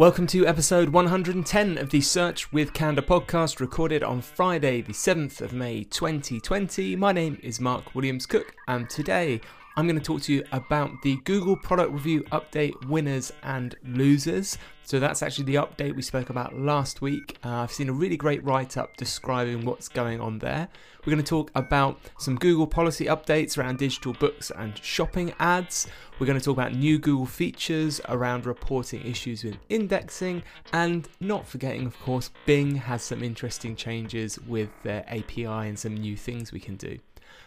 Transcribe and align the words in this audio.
Welcome 0.00 0.26
to 0.28 0.46
episode 0.46 0.88
110 0.88 1.76
of 1.76 1.90
the 1.90 2.00
Search 2.00 2.50
with 2.50 2.72
Candour 2.72 3.04
podcast, 3.04 3.60
recorded 3.60 4.02
on 4.02 4.22
Friday, 4.22 4.80
the 4.80 4.94
7th 4.94 5.42
of 5.42 5.52
May 5.52 5.84
2020. 5.84 6.96
My 6.96 7.12
name 7.12 7.38
is 7.42 7.60
Mark 7.60 7.94
Williams 7.94 8.24
Cook, 8.24 8.54
and 8.66 8.88
today 8.88 9.42
I'm 9.76 9.86
going 9.86 9.98
to 9.98 10.04
talk 10.04 10.22
to 10.22 10.32
you 10.32 10.44
about 10.52 10.90
the 11.02 11.16
Google 11.24 11.56
Product 11.56 11.92
Review 11.92 12.22
Update 12.32 12.86
winners 12.86 13.32
and 13.42 13.76
losers. 13.84 14.58
So, 14.82 14.98
that's 14.98 15.22
actually 15.22 15.44
the 15.44 15.54
update 15.54 15.94
we 15.94 16.02
spoke 16.02 16.30
about 16.30 16.58
last 16.58 17.00
week. 17.00 17.38
Uh, 17.44 17.50
I've 17.50 17.72
seen 17.72 17.88
a 17.88 17.92
really 17.92 18.16
great 18.16 18.42
write 18.44 18.76
up 18.76 18.96
describing 18.96 19.64
what's 19.64 19.88
going 19.88 20.20
on 20.20 20.40
there. 20.40 20.68
We're 21.06 21.12
going 21.12 21.24
to 21.24 21.28
talk 21.28 21.52
about 21.54 21.98
some 22.18 22.36
Google 22.36 22.66
policy 22.66 23.06
updates 23.06 23.56
around 23.56 23.78
digital 23.78 24.12
books 24.14 24.50
and 24.50 24.76
shopping 24.76 25.32
ads. 25.38 25.86
We're 26.18 26.26
going 26.26 26.38
to 26.38 26.44
talk 26.44 26.56
about 26.56 26.74
new 26.74 26.98
Google 26.98 27.24
features 27.24 28.00
around 28.08 28.46
reporting 28.46 29.02
issues 29.06 29.44
with 29.44 29.56
indexing, 29.68 30.42
and 30.72 31.08
not 31.20 31.46
forgetting, 31.46 31.86
of 31.86 31.98
course, 32.00 32.30
Bing 32.44 32.74
has 32.74 33.02
some 33.02 33.22
interesting 33.22 33.76
changes 33.76 34.38
with 34.40 34.70
their 34.82 35.04
API 35.08 35.46
and 35.46 35.78
some 35.78 35.94
new 35.94 36.16
things 36.16 36.52
we 36.52 36.60
can 36.60 36.76
do. 36.76 36.98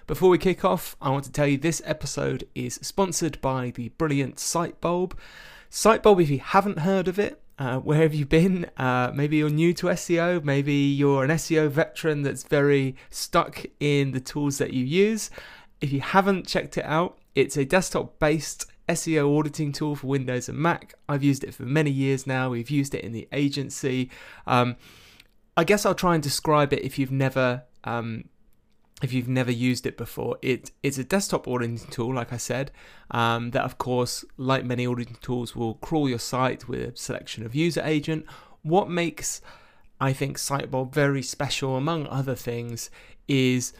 Before 0.07 0.29
we 0.29 0.37
kick 0.37 0.65
off, 0.65 0.95
I 1.01 1.09
want 1.09 1.25
to 1.25 1.31
tell 1.31 1.47
you 1.47 1.57
this 1.57 1.81
episode 1.85 2.47
is 2.55 2.75
sponsored 2.81 3.39
by 3.41 3.71
the 3.71 3.89
brilliant 3.89 4.35
Sitebulb. 4.35 5.13
Sitebulb, 5.71 6.21
if 6.21 6.29
you 6.29 6.39
haven't 6.39 6.79
heard 6.79 7.07
of 7.07 7.17
it, 7.17 7.41
uh, 7.57 7.79
where 7.79 8.01
have 8.01 8.13
you 8.13 8.25
been? 8.25 8.65
Uh, 8.77 9.11
maybe 9.13 9.37
you're 9.37 9.49
new 9.49 9.73
to 9.75 9.87
SEO, 9.87 10.43
maybe 10.43 10.73
you're 10.73 11.23
an 11.23 11.29
SEO 11.31 11.69
veteran 11.69 12.23
that's 12.23 12.43
very 12.43 12.95
stuck 13.09 13.63
in 13.79 14.11
the 14.11 14.19
tools 14.19 14.57
that 14.57 14.73
you 14.73 14.83
use. 14.83 15.29
If 15.79 15.91
you 15.91 16.01
haven't 16.01 16.47
checked 16.47 16.77
it 16.77 16.85
out, 16.85 17.17
it's 17.35 17.57
a 17.57 17.65
desktop 17.65 18.19
based 18.19 18.71
SEO 18.89 19.37
auditing 19.37 19.71
tool 19.71 19.95
for 19.95 20.07
Windows 20.07 20.49
and 20.49 20.57
Mac. 20.57 20.95
I've 21.07 21.23
used 21.23 21.43
it 21.43 21.53
for 21.53 21.63
many 21.63 21.91
years 21.91 22.27
now. 22.27 22.49
We've 22.49 22.69
used 22.69 22.93
it 22.95 23.03
in 23.03 23.11
the 23.11 23.27
agency. 23.31 24.09
Um, 24.45 24.75
I 25.55 25.63
guess 25.63 25.85
I'll 25.85 25.95
try 25.95 26.15
and 26.15 26.23
describe 26.23 26.73
it 26.73 26.83
if 26.83 26.97
you've 26.97 27.11
never 27.11 27.63
um, 27.83 28.25
if 29.03 29.11
you've 29.11 29.27
never 29.27 29.51
used 29.51 29.85
it 29.85 29.97
before, 29.97 30.37
it, 30.41 30.71
it's 30.81 30.97
a 30.97 31.03
desktop 31.03 31.45
auditing 31.45 31.77
tool, 31.77 32.15
like 32.15 32.31
I 32.31 32.37
said, 32.37 32.71
um, 33.11 33.51
that 33.51 33.65
of 33.65 33.77
course, 33.77 34.23
like 34.37 34.63
many 34.63 34.87
auditing 34.87 35.17
tools, 35.21 35.55
will 35.55 35.75
crawl 35.75 36.07
your 36.07 36.19
site 36.19 36.69
with 36.69 36.79
a 36.79 36.97
selection 36.97 37.45
of 37.45 37.53
user 37.53 37.81
agent. 37.83 38.25
What 38.61 38.89
makes, 38.89 39.41
I 39.99 40.13
think, 40.13 40.37
Sitebulb 40.37 40.93
very 40.93 41.21
special, 41.21 41.75
among 41.75 42.07
other 42.07 42.33
things, 42.33 42.89
is 43.27 43.73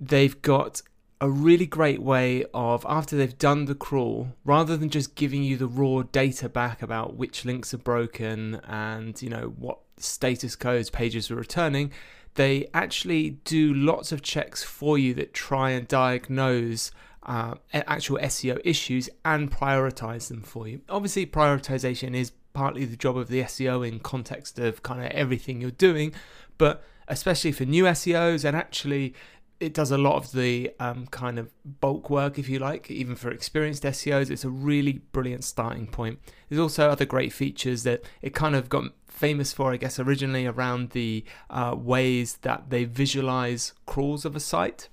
they've 0.00 0.42
got 0.42 0.82
a 1.20 1.30
really 1.30 1.66
great 1.66 2.02
way 2.02 2.44
of 2.52 2.84
after 2.88 3.16
they've 3.16 3.38
done 3.38 3.64
the 3.66 3.74
crawl 3.74 4.32
rather 4.44 4.76
than 4.76 4.90
just 4.90 5.14
giving 5.14 5.42
you 5.42 5.56
the 5.56 5.66
raw 5.66 6.02
data 6.12 6.48
back 6.48 6.82
about 6.82 7.16
which 7.16 7.44
links 7.44 7.72
are 7.72 7.78
broken 7.78 8.60
and 8.68 9.22
you 9.22 9.30
know 9.30 9.54
what 9.56 9.78
status 9.96 10.54
codes 10.54 10.90
pages 10.90 11.30
are 11.30 11.36
returning 11.36 11.90
they 12.36 12.68
actually 12.72 13.30
do 13.44 13.74
lots 13.74 14.12
of 14.12 14.22
checks 14.22 14.62
for 14.62 14.96
you 14.96 15.12
that 15.14 15.34
try 15.34 15.70
and 15.70 15.88
diagnose 15.88 16.90
uh, 17.24 17.54
actual 17.72 18.18
SEO 18.18 18.60
issues 18.64 19.10
and 19.24 19.50
prioritize 19.50 20.28
them 20.28 20.42
for 20.42 20.68
you. 20.68 20.80
Obviously, 20.88 21.26
prioritization 21.26 22.14
is 22.14 22.32
partly 22.52 22.84
the 22.84 22.96
job 22.96 23.16
of 23.16 23.28
the 23.28 23.42
SEO 23.42 23.86
in 23.86 23.98
context 23.98 24.58
of 24.58 24.82
kind 24.82 25.04
of 25.04 25.10
everything 25.10 25.60
you're 25.60 25.70
doing, 25.72 26.12
but 26.56 26.84
especially 27.08 27.52
for 27.52 27.64
new 27.64 27.84
SEOs 27.84 28.44
and 28.44 28.56
actually 28.56 29.14
it 29.58 29.72
does 29.72 29.90
a 29.90 29.98
lot 29.98 30.16
of 30.16 30.32
the 30.32 30.70
um, 30.78 31.06
kind 31.06 31.38
of 31.38 31.50
bulk 31.80 32.10
work, 32.10 32.38
if 32.38 32.48
you 32.48 32.58
like, 32.58 32.90
even 32.90 33.16
for 33.16 33.30
experienced 33.30 33.84
SEOs. 33.84 34.30
It's 34.30 34.44
a 34.44 34.50
really 34.50 35.00
brilliant 35.12 35.44
starting 35.44 35.86
point. 35.86 36.18
There's 36.48 36.60
also 36.60 36.90
other 36.90 37.04
great 37.04 37.32
features 37.32 37.82
that 37.84 38.04
it 38.20 38.34
kind 38.34 38.54
of 38.54 38.68
got 38.68 38.84
famous 39.08 39.52
for, 39.52 39.72
I 39.72 39.78
guess, 39.78 39.98
originally 39.98 40.46
around 40.46 40.90
the 40.90 41.24
uh, 41.48 41.74
ways 41.76 42.38
that 42.42 42.68
they 42.68 42.84
visualize 42.84 43.72
crawls 43.86 44.24
of 44.24 44.36
a 44.36 44.40
site. 44.40 44.88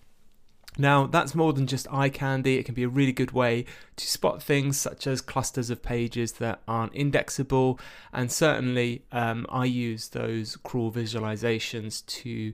Now, 0.78 1.06
that's 1.06 1.36
more 1.36 1.54
than 1.54 1.68
just 1.68 1.92
eye 1.92 2.10
candy. 2.10 2.58
It 2.58 2.64
can 2.64 2.74
be 2.74 2.84
a 2.84 2.90
really 2.90 3.12
good 3.12 3.32
way 3.32 3.66
to 3.96 4.08
spot 4.08 4.42
things 4.42 4.78
such 4.78 5.06
as 5.06 5.22
clusters 5.22 5.70
of 5.70 5.84
pages 5.84 6.34
that 6.34 6.62
aren't 6.68 6.96
indexable. 6.96 7.80
And 8.12 8.32
certainly, 8.32 9.04
um, 9.12 9.46
I 9.50 9.66
use 9.66 10.10
those 10.10 10.56
crawl 10.56 10.92
visualizations 10.92 12.04
to 12.08 12.54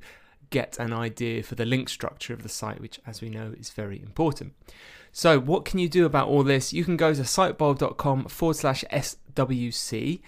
get 0.50 0.78
an 0.80 0.94
idea 0.94 1.44
for 1.44 1.56
the 1.56 1.66
link 1.66 1.90
structure 1.90 2.34
of 2.34 2.44
the 2.44 2.50
site, 2.50 2.82
which, 2.82 3.00
as 3.06 3.22
we 3.22 3.30
know, 3.30 3.54
is 3.60 3.70
very 3.70 4.02
important. 4.02 4.54
So, 5.12 5.40
what 5.40 5.66
can 5.66 5.80
you 5.80 5.90
do 5.90 6.06
about 6.06 6.28
all 6.28 6.44
this? 6.44 6.74
You 6.74 6.84
can 6.84 6.98
go 6.98 7.14
to 7.14 7.22
sitebulb.com 7.22 8.26
forward 8.26 8.56
slash 8.56 8.84
SWC 8.92 10.22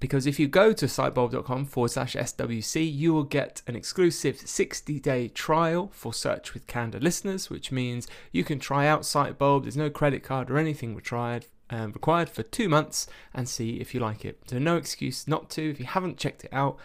because 0.00 0.26
if 0.26 0.38
you 0.38 0.48
go 0.48 0.72
to 0.72 0.86
sitebulb.com 0.86 1.66
forward 1.66 1.90
slash 1.90 2.14
SWC, 2.14 2.94
you 2.94 3.14
will 3.14 3.24
get 3.24 3.62
an 3.66 3.76
exclusive 3.76 4.36
60 4.38 5.00
day 5.00 5.28
trial 5.28 5.90
for 5.92 6.12
Search 6.12 6.52
with 6.52 6.66
Candour 6.66 7.00
listeners, 7.00 7.48
which 7.48 7.72
means 7.72 8.06
you 8.32 8.44
can 8.44 8.58
try 8.58 8.86
out 8.86 9.02
Sitebulb. 9.02 9.62
There's 9.62 9.76
no 9.76 9.90
credit 9.90 10.22
card 10.22 10.50
or 10.50 10.58
anything 10.58 10.94
required. 10.94 11.46
Um, 11.70 11.92
required 11.92 12.28
for 12.28 12.42
two 12.42 12.68
months 12.68 13.06
and 13.32 13.48
see 13.48 13.80
if 13.80 13.94
you 13.94 14.00
like 14.00 14.26
it. 14.26 14.38
So, 14.48 14.58
no 14.58 14.76
excuse 14.76 15.26
not 15.26 15.48
to. 15.50 15.70
If 15.70 15.80
you 15.80 15.86
haven't 15.86 16.18
checked 16.18 16.44
it 16.44 16.52
out, 16.52 16.76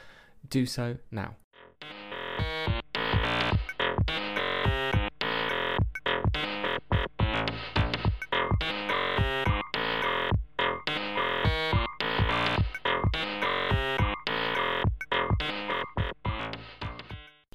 do 0.50 0.66
so 0.66 0.98
now. 1.12 1.36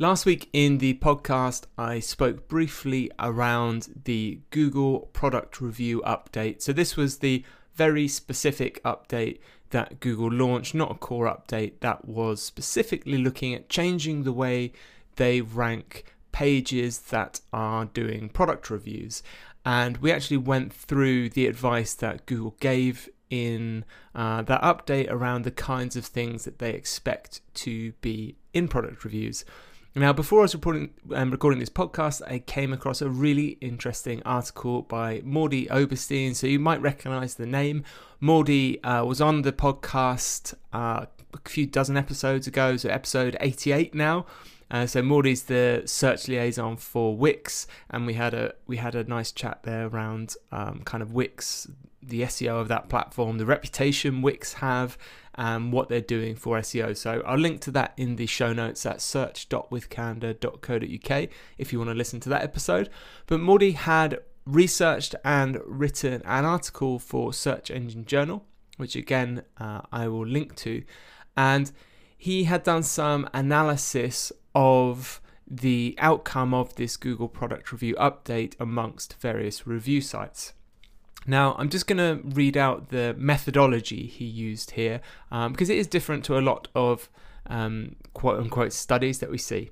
Last 0.00 0.26
week 0.26 0.50
in 0.52 0.78
the 0.78 0.94
podcast, 0.94 1.64
I 1.78 2.00
spoke 2.00 2.46
briefly 2.46 3.10
around 3.18 4.02
the 4.04 4.40
Google 4.50 5.08
product 5.12 5.60
review 5.60 6.02
update. 6.04 6.60
So, 6.60 6.74
this 6.74 6.96
was 6.96 7.18
the 7.18 7.42
very 7.76 8.08
specific 8.08 8.82
update 8.84 9.38
that 9.70 10.00
Google 10.00 10.30
launched, 10.30 10.74
not 10.74 10.92
a 10.92 10.94
core 10.94 11.26
update, 11.26 11.80
that 11.80 12.06
was 12.06 12.42
specifically 12.42 13.18
looking 13.18 13.54
at 13.54 13.68
changing 13.68 14.22
the 14.22 14.32
way 14.32 14.72
they 15.16 15.40
rank 15.40 16.14
pages 16.32 16.98
that 16.98 17.40
are 17.52 17.84
doing 17.86 18.28
product 18.28 18.70
reviews. 18.70 19.22
And 19.64 19.96
we 19.98 20.12
actually 20.12 20.36
went 20.36 20.72
through 20.72 21.30
the 21.30 21.46
advice 21.46 21.94
that 21.94 22.26
Google 22.26 22.56
gave 22.60 23.08
in 23.30 23.84
uh, 24.14 24.42
that 24.42 24.62
update 24.62 25.10
around 25.10 25.42
the 25.42 25.50
kinds 25.50 25.96
of 25.96 26.04
things 26.04 26.44
that 26.44 26.58
they 26.58 26.70
expect 26.70 27.40
to 27.54 27.92
be 28.00 28.36
in 28.52 28.68
product 28.68 29.04
reviews. 29.04 29.44
Now, 29.96 30.12
before 30.12 30.40
I 30.40 30.42
was 30.42 30.54
reporting, 30.54 30.90
um, 31.14 31.30
recording 31.30 31.60
this 31.60 31.68
podcast, 31.68 32.20
I 32.28 32.40
came 32.40 32.72
across 32.72 33.00
a 33.00 33.08
really 33.08 33.58
interesting 33.60 34.20
article 34.24 34.82
by 34.82 35.20
Mordy 35.20 35.68
Oberstein. 35.70 36.34
So 36.34 36.48
you 36.48 36.58
might 36.58 36.80
recognize 36.80 37.36
the 37.36 37.46
name. 37.46 37.84
Mordy 38.20 38.80
uh, 38.82 39.04
was 39.04 39.20
on 39.20 39.42
the 39.42 39.52
podcast 39.52 40.54
uh, 40.72 41.06
a 41.32 41.48
few 41.48 41.66
dozen 41.66 41.96
episodes 41.96 42.48
ago, 42.48 42.76
so 42.76 42.88
episode 42.88 43.36
88 43.40 43.94
now. 43.94 44.26
Uh, 44.68 44.86
so 44.86 45.00
Mordy's 45.00 45.44
the 45.44 45.82
search 45.86 46.26
liaison 46.26 46.76
for 46.76 47.16
Wix, 47.16 47.68
and 47.88 48.04
we 48.04 48.14
had 48.14 48.34
a 48.34 48.52
we 48.66 48.78
had 48.78 48.96
a 48.96 49.04
nice 49.04 49.30
chat 49.30 49.62
there 49.62 49.86
around 49.86 50.34
um, 50.50 50.80
kind 50.84 51.04
of 51.04 51.12
Wix, 51.12 51.68
the 52.02 52.22
SEO 52.22 52.60
of 52.60 52.66
that 52.66 52.88
platform, 52.88 53.38
the 53.38 53.46
reputation 53.46 54.22
Wix 54.22 54.54
have, 54.54 54.98
and 55.36 55.72
what 55.72 55.88
they're 55.88 56.00
doing 56.00 56.36
for 56.36 56.58
SEO. 56.58 56.96
So 56.96 57.22
I'll 57.26 57.38
link 57.38 57.60
to 57.62 57.72
that 57.72 57.94
in 57.96 58.14
the 58.16 58.26
show 58.26 58.52
notes 58.52 58.84
at 58.86 59.00
search.withcandour.co.uk 59.00 61.28
if 61.58 61.72
you 61.72 61.78
want 61.78 61.90
to 61.90 61.94
listen 61.94 62.20
to 62.20 62.28
that 62.28 62.42
episode. 62.42 62.88
But 63.26 63.40
Mordy 63.40 63.74
had 63.74 64.20
researched 64.46 65.14
and 65.24 65.58
written 65.66 66.22
an 66.24 66.44
article 66.44 66.98
for 66.98 67.32
Search 67.32 67.70
Engine 67.70 68.04
Journal, 68.04 68.44
which 68.76 68.96
again 68.96 69.44
uh, 69.58 69.80
I 69.90 70.08
will 70.08 70.26
link 70.26 70.54
to, 70.56 70.82
and 71.36 71.72
he 72.16 72.44
had 72.44 72.62
done 72.62 72.82
some 72.82 73.28
analysis 73.34 74.32
of 74.54 75.20
the 75.46 75.94
outcome 75.98 76.54
of 76.54 76.74
this 76.76 76.96
Google 76.96 77.28
product 77.28 77.72
review 77.72 77.94
update 77.96 78.54
amongst 78.58 79.20
various 79.20 79.66
review 79.66 80.00
sites. 80.00 80.54
Now, 81.26 81.54
I'm 81.58 81.68
just 81.68 81.86
going 81.86 81.98
to 81.98 82.20
read 82.34 82.56
out 82.56 82.90
the 82.90 83.14
methodology 83.16 84.06
he 84.06 84.24
used 84.24 84.72
here 84.72 85.00
um, 85.30 85.52
because 85.52 85.70
it 85.70 85.78
is 85.78 85.86
different 85.86 86.24
to 86.26 86.38
a 86.38 86.40
lot 86.40 86.68
of 86.74 87.08
um, 87.46 87.96
quote 88.12 88.40
unquote 88.40 88.72
studies 88.72 89.18
that 89.20 89.30
we 89.30 89.38
see. 89.38 89.70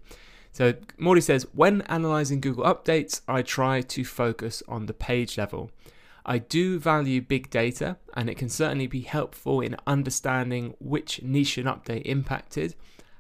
So, 0.52 0.75
Mordy 1.00 1.22
says, 1.22 1.46
when 1.54 1.82
analyzing 1.82 2.40
Google 2.40 2.64
updates, 2.64 3.22
I 3.26 3.43
try 3.43 3.81
to 3.81 4.04
focus 4.04 4.62
on 4.69 4.87
the 4.87 4.93
page 4.93 5.38
level. 5.38 5.70
I 6.25 6.38
do 6.38 6.78
value 6.78 7.20
big 7.20 7.50
data, 7.50 7.96
and 8.14 8.31
it 8.31 8.37
can 8.37 8.48
certainly 8.48 8.87
be 8.87 9.00
helpful 9.00 9.60
in 9.60 9.76
understanding 9.87 10.75
which 10.78 11.22
niche 11.22 11.58
an 11.58 11.64
update 11.64 12.02
impacted. 12.05 12.75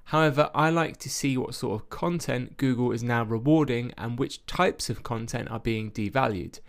However, 0.04 0.50
I 0.54 0.70
like 0.70 0.98
to 0.98 1.10
see 1.10 1.36
what 1.36 1.54
sort 1.54 1.80
of 1.80 1.90
content 1.90 2.58
Google 2.58 2.92
is 2.92 3.02
now 3.02 3.24
rewarding 3.24 3.92
and 3.96 4.18
which 4.18 4.44
types 4.46 4.90
of 4.90 5.02
content 5.02 5.50
are 5.50 5.60
being 5.60 5.90
devalued. 5.90 6.60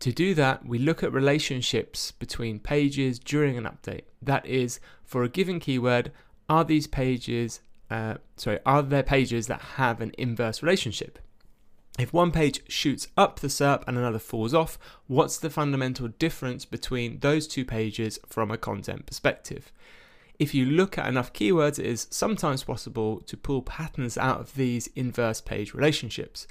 To 0.00 0.12
do 0.12 0.34
that, 0.34 0.64
we 0.64 0.78
look 0.78 1.02
at 1.02 1.12
relationships 1.12 2.12
between 2.12 2.60
pages 2.60 3.18
during 3.18 3.58
an 3.58 3.64
update. 3.64 4.02
That 4.22 4.46
is, 4.46 4.78
for 5.04 5.24
a 5.24 5.28
given 5.28 5.58
keyword, 5.58 6.12
are 6.48 6.64
these 6.64 6.86
pages, 6.86 7.60
uh, 7.90 8.14
sorry, 8.36 8.60
are 8.64 8.82
there 8.82 9.02
pages 9.02 9.48
that 9.48 9.60
have 9.60 10.00
an 10.00 10.12
inverse 10.16 10.62
relationship? 10.62 11.18
If 11.98 12.12
one 12.12 12.30
page 12.30 12.62
shoots 12.68 13.08
up 13.16 13.40
the 13.40 13.48
SERP 13.48 13.82
and 13.88 13.98
another 13.98 14.20
falls 14.20 14.54
off, 14.54 14.78
what's 15.08 15.36
the 15.36 15.50
fundamental 15.50 16.06
difference 16.06 16.64
between 16.64 17.18
those 17.18 17.48
two 17.48 17.64
pages 17.64 18.20
from 18.24 18.52
a 18.52 18.56
content 18.56 19.04
perspective? 19.04 19.72
If 20.38 20.54
you 20.54 20.64
look 20.64 20.96
at 20.96 21.08
enough 21.08 21.32
keywords, 21.32 21.80
it 21.80 21.86
is 21.86 22.06
sometimes 22.10 22.62
possible 22.62 23.18
to 23.22 23.36
pull 23.36 23.62
patterns 23.62 24.16
out 24.16 24.40
of 24.40 24.54
these 24.54 24.86
inverse 24.94 25.40
page 25.40 25.74
relationships. 25.74 26.46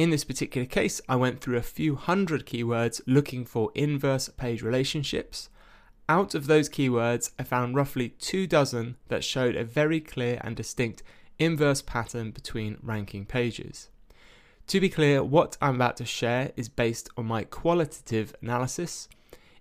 In 0.00 0.08
this 0.08 0.24
particular 0.24 0.66
case, 0.66 1.02
I 1.10 1.16
went 1.16 1.42
through 1.42 1.58
a 1.58 1.72
few 1.76 1.94
hundred 1.94 2.46
keywords 2.46 3.02
looking 3.06 3.44
for 3.44 3.70
inverse 3.74 4.30
page 4.30 4.62
relationships. 4.62 5.50
Out 6.08 6.34
of 6.34 6.46
those 6.46 6.70
keywords, 6.70 7.32
I 7.38 7.42
found 7.42 7.74
roughly 7.74 8.08
two 8.08 8.46
dozen 8.46 8.96
that 9.08 9.24
showed 9.24 9.56
a 9.56 9.62
very 9.62 10.00
clear 10.00 10.40
and 10.42 10.56
distinct 10.56 11.02
inverse 11.38 11.82
pattern 11.82 12.30
between 12.30 12.78
ranking 12.82 13.26
pages. 13.26 13.90
To 14.68 14.80
be 14.80 14.88
clear, 14.88 15.22
what 15.22 15.58
I'm 15.60 15.74
about 15.74 15.98
to 15.98 16.06
share 16.06 16.52
is 16.56 16.70
based 16.70 17.10
on 17.18 17.26
my 17.26 17.44
qualitative 17.44 18.34
analysis. 18.40 19.06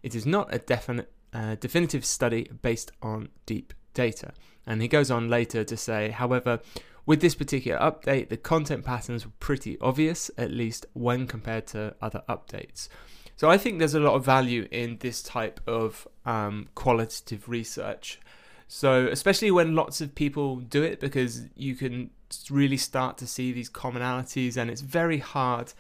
It 0.04 0.16
is 0.16 0.26
not 0.26 0.54
a 0.56 0.60
definite, 0.60 1.12
uh, 1.34 1.56
definitive 1.56 2.06
study 2.06 2.50
based 2.62 2.94
on 3.02 3.28
deep 3.46 3.74
data. 3.94 4.32
And 4.66 4.82
he 4.82 4.88
goes 4.88 5.12
on 5.12 5.28
later 5.28 5.66
to 5.66 5.76
say, 5.76 6.12
however, 6.12 6.62
with 7.10 7.22
this 7.22 7.34
particular 7.34 7.80
update, 7.80 8.30
the 8.30 8.38
content 8.38 8.86
patterns 8.86 9.26
were 9.26 9.32
pretty 9.40 9.80
obvious, 9.82 10.30
at 10.38 10.52
least 10.52 10.86
when 10.94 11.26
compared 11.26 11.66
to 11.66 11.96
other 12.04 12.22
updates. 12.30 12.88
So 13.36 13.50
I 13.50 13.58
think 13.58 13.80
there's 13.80 13.96
a 13.96 14.00
lot 14.00 14.14
of 14.14 14.24
value 14.24 14.68
in 14.70 14.98
this 15.00 15.24
type 15.24 15.60
of 15.66 16.08
um, 16.28 16.70
qualitative 16.76 17.50
research. 17.50 18.20
So 18.68 19.08
especially 19.08 19.50
when 19.50 19.74
lots 19.74 20.02
of 20.02 20.14
people 20.14 20.58
do 20.58 20.84
it, 20.84 21.00
because 21.00 21.48
you 21.56 21.74
can 21.74 22.12
really 22.52 22.78
start 22.78 23.18
to 23.18 23.26
see 23.26 23.54
these 23.54 23.72
commonalities, 23.72 24.56
and 24.56 24.70
it's 24.70 24.82
very 24.82 25.18
hard 25.18 25.74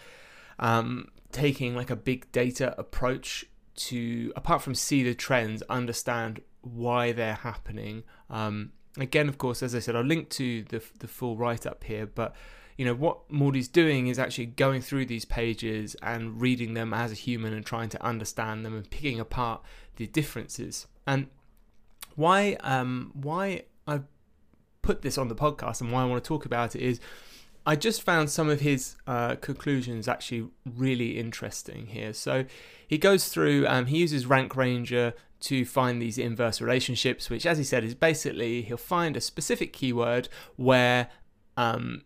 um, 0.58 1.10
taking 1.32 1.76
like 1.76 1.92
a 1.92 1.96
big 1.96 2.32
data 2.32 2.74
approach 2.80 3.46
to, 3.76 4.34
apart 4.36 4.64
from 4.64 4.74
see 4.74 5.04
the 5.04 5.14
trends, 5.14 5.62
understand 5.70 6.42
why 6.62 7.12
they're 7.12 7.36
happening. 7.36 8.02
Um, 8.32 8.72
again, 8.98 9.30
of 9.30 9.38
course, 9.38 9.62
as 9.64 9.76
I 9.76 9.80
said, 9.80 9.96
I'll 9.96 10.04
link 10.04 10.30
to 10.32 10.64
the 10.64 10.82
the 11.00 11.08
full 11.08 11.38
write 11.38 11.66
up 11.66 11.84
here, 11.84 12.06
but 12.06 12.36
you 12.78 12.86
know 12.86 12.94
what 12.94 13.30
Mordy's 13.30 13.68
doing 13.68 14.08
is 14.08 14.18
actually 14.18 14.46
going 14.46 14.82
through 14.82 15.06
these 15.06 15.26
pages 15.26 15.96
and 16.02 16.40
reading 16.40 16.74
them 16.74 16.94
as 16.94 17.12
a 17.12 17.16
human 17.16 17.54
and 17.54 17.66
trying 17.66 17.90
to 17.90 18.04
understand 18.04 18.66
them 18.66 18.74
and 18.74 18.90
picking 18.90 19.20
apart 19.20 19.62
the 19.98 20.08
differences. 20.08 20.88
And 21.06 21.28
why 22.16 22.54
um, 22.62 23.12
why 23.14 23.64
I 23.88 24.02
put 24.82 25.02
this 25.02 25.18
on 25.18 25.28
the 25.28 25.36
podcast 25.36 25.82
and 25.82 25.92
why 25.92 26.04
I 26.04 26.06
want 26.06 26.24
to 26.24 26.28
talk 26.28 26.46
about 26.46 26.76
it 26.76 26.82
is 26.82 27.00
I 27.70 27.76
just 27.76 28.02
found 28.02 28.32
some 28.32 28.50
of 28.50 28.62
his 28.62 28.96
uh, 29.06 29.36
conclusions 29.36 30.08
actually 30.08 30.48
really 30.66 31.20
interesting 31.20 31.86
here. 31.86 32.14
So 32.14 32.46
he 32.88 32.98
goes 32.98 33.30
through, 33.30 33.68
um, 33.68 33.86
he 33.86 34.00
uses 34.00 34.26
Rank 34.26 34.56
Ranger 34.56 35.14
to 35.42 35.66
find 35.66 36.02
these 36.02 36.18
inverse 36.18 36.62
relationships, 36.62 37.30
which, 37.30 37.46
as 37.46 37.60
he 37.60 37.64
said, 37.64 37.84
is 37.84 37.94
basically 37.94 38.64
he'll 38.64 38.76
find 38.76 39.16
a 39.16 39.22
specific 39.22 39.72
keyword 39.72 40.30
where 40.56 41.10
um, 41.58 42.02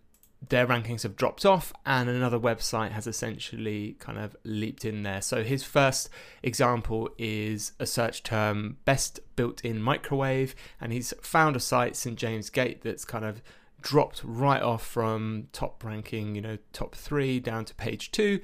their 0.50 0.68
rankings 0.68 1.04
have 1.04 1.16
dropped 1.16 1.46
off 1.46 1.72
and 1.86 2.10
another 2.10 2.38
website 2.38 2.92
has 2.92 3.08
essentially 3.08 3.96
kind 4.00 4.20
of 4.20 4.36
leaped 4.44 4.84
in 4.84 5.04
there. 5.04 5.22
So 5.22 5.46
his 5.46 5.64
first 5.64 6.10
example 6.44 7.10
is 7.18 7.72
a 7.80 7.86
search 7.86 8.22
term 8.24 8.80
best 8.84 9.22
built 9.38 9.64
in 9.64 9.82
microwave, 9.82 10.56
and 10.82 10.92
he's 10.92 11.14
found 11.22 11.56
a 11.56 11.62
site, 11.62 11.96
St. 11.96 12.18
James 12.18 12.50
Gate, 12.50 12.82
that's 12.82 13.06
kind 13.06 13.24
of 13.24 13.42
dropped 13.84 14.22
right 14.24 14.62
off 14.62 14.86
from 14.86 15.50
top 15.54 15.84
ranking, 15.84 16.34
you 16.34 16.42
know, 16.42 16.58
top 16.72 16.96
three 16.96 17.40
down 17.40 17.66
to 17.66 17.76
page 17.76 18.12
two 18.12 18.40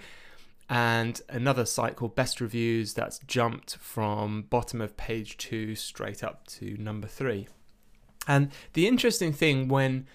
and 0.69 1.21
another 1.29 1.65
site 1.65 1.95
called 1.95 2.15
Best 2.15 2.39
Reviews 2.39 2.93
that's 2.93 3.17
jumped 3.25 3.77
from 3.77 4.43
bottom 4.43 4.81
of 4.81 4.95
page 4.95 5.35
two 5.37 5.75
straight 5.75 6.23
up 6.23 6.45
to 6.47 6.77
number 6.77 7.07
three. 7.07 7.47
And 8.27 8.51
the 8.73 8.87
interesting 8.87 9.33
thing 9.33 9.67
when 9.67 10.05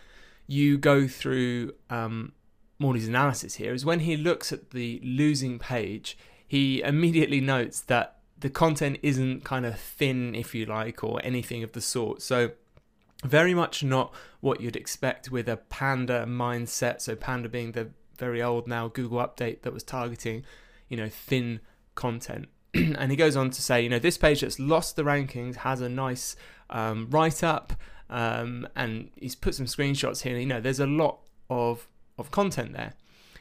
you 0.46 0.78
go 0.78 1.08
through 1.08 1.74
um, 1.90 2.32
Mordy's 2.80 3.08
analysis 3.08 3.54
here 3.54 3.74
is 3.74 3.84
when 3.84 4.00
he 4.00 4.16
looks 4.16 4.52
at 4.52 4.70
the 4.70 5.00
losing 5.02 5.58
page, 5.58 6.16
he 6.46 6.80
immediately 6.82 7.40
notes 7.40 7.80
that 7.80 8.18
the 8.38 8.50
content 8.50 8.98
isn't 9.02 9.42
kind 9.42 9.66
of 9.66 9.78
thin, 9.78 10.36
if 10.36 10.54
you 10.54 10.66
like, 10.66 11.02
or 11.02 11.20
anything 11.24 11.64
of 11.64 11.72
the 11.72 11.80
sort. 11.80 12.22
So, 12.22 12.52
very 13.24 13.54
much 13.54 13.82
not 13.82 14.12
what 14.40 14.60
you'd 14.60 14.76
expect 14.76 15.30
with 15.30 15.48
a 15.48 15.56
Panda 15.56 16.24
mindset. 16.26 17.00
So, 17.00 17.16
Panda 17.16 17.48
being 17.48 17.72
the 17.72 17.88
very 18.18 18.42
old 18.42 18.68
now 18.68 18.88
Google 18.88 19.18
update 19.18 19.62
that 19.62 19.72
was 19.72 19.82
targeting, 19.82 20.44
you 20.88 20.96
know, 20.96 21.08
thin 21.08 21.60
content. 21.94 22.48
and 22.74 23.10
he 23.10 23.16
goes 23.16 23.36
on 23.36 23.50
to 23.50 23.62
say, 23.62 23.82
you 23.82 23.88
know, 23.88 23.98
this 23.98 24.18
page 24.18 24.40
that's 24.40 24.58
lost 24.58 24.96
the 24.96 25.02
rankings 25.02 25.56
has 25.56 25.80
a 25.80 25.88
nice 25.88 26.36
um, 26.70 27.08
write 27.10 27.42
up, 27.42 27.72
um, 28.10 28.68
and 28.76 29.10
he's 29.16 29.34
put 29.34 29.54
some 29.54 29.66
screenshots 29.66 30.22
here. 30.22 30.36
You 30.38 30.46
know, 30.46 30.60
there's 30.60 30.80
a 30.80 30.86
lot 30.86 31.20
of 31.50 31.88
of 32.18 32.30
content 32.30 32.72
there. 32.72 32.94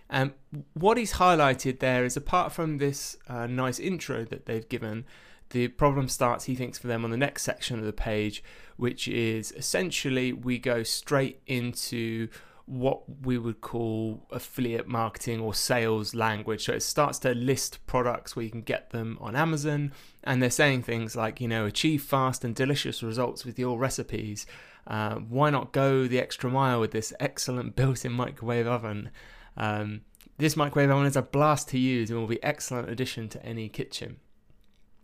And 0.09 0.33
what 0.73 0.97
he's 0.97 1.13
highlighted 1.13 1.79
there 1.79 2.05
is 2.05 2.15
apart 2.17 2.51
from 2.51 2.77
this 2.77 3.17
uh, 3.27 3.47
nice 3.47 3.79
intro 3.79 4.23
that 4.25 4.45
they've 4.45 4.67
given, 4.67 5.05
the 5.53 5.69
problem 5.69 6.09
starts, 6.09 6.45
he 6.45 6.55
thinks, 6.55 6.77
for 6.77 6.87
them 6.87 7.05
on 7.05 7.11
the 7.11 7.17
next 7.17 7.43
section 7.43 7.79
of 7.79 7.85
the 7.85 7.93
page, 7.93 8.43
which 8.75 9.07
is 9.07 9.51
essentially 9.53 10.33
we 10.33 10.59
go 10.59 10.83
straight 10.83 11.41
into 11.47 12.27
what 12.65 13.03
we 13.25 13.37
would 13.37 13.61
call 13.61 14.25
affiliate 14.31 14.87
marketing 14.87 15.39
or 15.39 15.53
sales 15.53 16.15
language. 16.15 16.65
So 16.65 16.73
it 16.73 16.81
starts 16.81 17.19
to 17.19 17.35
list 17.35 17.85
products 17.85 18.35
where 18.35 18.45
you 18.45 18.51
can 18.51 18.61
get 18.61 18.89
them 18.89 19.17
on 19.21 19.35
Amazon, 19.35 19.93
and 20.23 20.41
they're 20.41 20.49
saying 20.49 20.83
things 20.83 21.15
like, 21.15 21.39
you 21.39 21.47
know, 21.47 21.65
achieve 21.65 22.03
fast 22.03 22.43
and 22.43 22.55
delicious 22.55 23.03
results 23.03 23.45
with 23.45 23.59
your 23.59 23.77
recipes. 23.77 24.45
Uh, 24.87 25.15
why 25.15 25.49
not 25.49 25.71
go 25.71 26.07
the 26.07 26.19
extra 26.19 26.49
mile 26.49 26.79
with 26.79 26.91
this 26.91 27.13
excellent 27.19 27.75
built 27.75 28.03
in 28.03 28.11
microwave 28.11 28.67
oven? 28.67 29.11
Um, 29.55 30.01
this 30.37 30.57
microwave 30.57 30.89
oven 30.89 31.05
is 31.05 31.15
a 31.15 31.21
blast 31.21 31.69
to 31.69 31.77
use 31.77 32.09
and 32.09 32.19
will 32.19 32.27
be 32.27 32.43
excellent 32.43 32.89
addition 32.89 33.29
to 33.29 33.45
any 33.45 33.69
kitchen. 33.69 34.17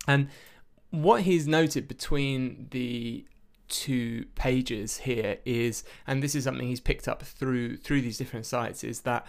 And 0.08 0.29
what 0.91 1.24
he's 1.24 1.48
noted 1.48 1.88
between 1.88 2.68
the 2.72 3.25
two 3.68 4.25
pages 4.36 4.98
here 4.98 5.38
is, 5.46 5.84
and 6.08 6.24
this 6.24 6.36
is 6.36 6.44
something 6.44 6.68
he's 6.68 6.79
picked 6.79 7.08
up 7.08 7.22
through 7.22 7.77
through 7.77 8.01
these 8.01 8.18
different 8.18 8.46
sites, 8.46 8.84
is 8.84 9.01
that 9.01 9.25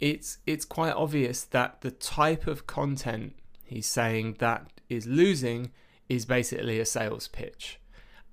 it's 0.00 0.38
it's 0.46 0.64
quite 0.64 0.94
obvious 0.94 1.44
that 1.44 1.82
the 1.82 1.90
type 1.90 2.46
of 2.46 2.66
content 2.66 3.34
he's 3.64 3.86
saying 3.86 4.36
that 4.38 4.66
is 4.88 5.06
losing 5.06 5.70
is 6.08 6.24
basically 6.24 6.80
a 6.80 6.86
sales 6.86 7.28
pitch, 7.28 7.78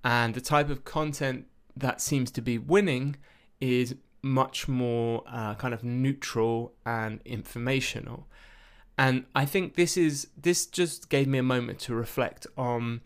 and 0.03 0.34
the 0.34 0.41
type 0.41 0.69
of 0.69 0.86
content 0.86 1.46
that 1.75 2.01
seems 2.01 2.31
to 2.31 2.41
be 2.41 2.58
winning 2.58 3.15
is 3.60 3.96
much 4.22 4.67
more 4.67 5.24
uh, 5.27 5.55
kind 5.55 5.74
of 5.74 5.84
neutral 5.84 6.74
and 6.86 7.22
informational. 7.24 8.27
And 9.00 9.24
I 9.34 9.46
think 9.46 9.75
this 9.75 9.96
is 9.96 10.27
this 10.36 10.65
just 10.65 11.08
gave 11.08 11.25
me 11.25 11.38
a 11.38 11.44
moment 11.44 11.79
to 11.79 11.96
reflect 11.96 12.46
on 12.58 13.00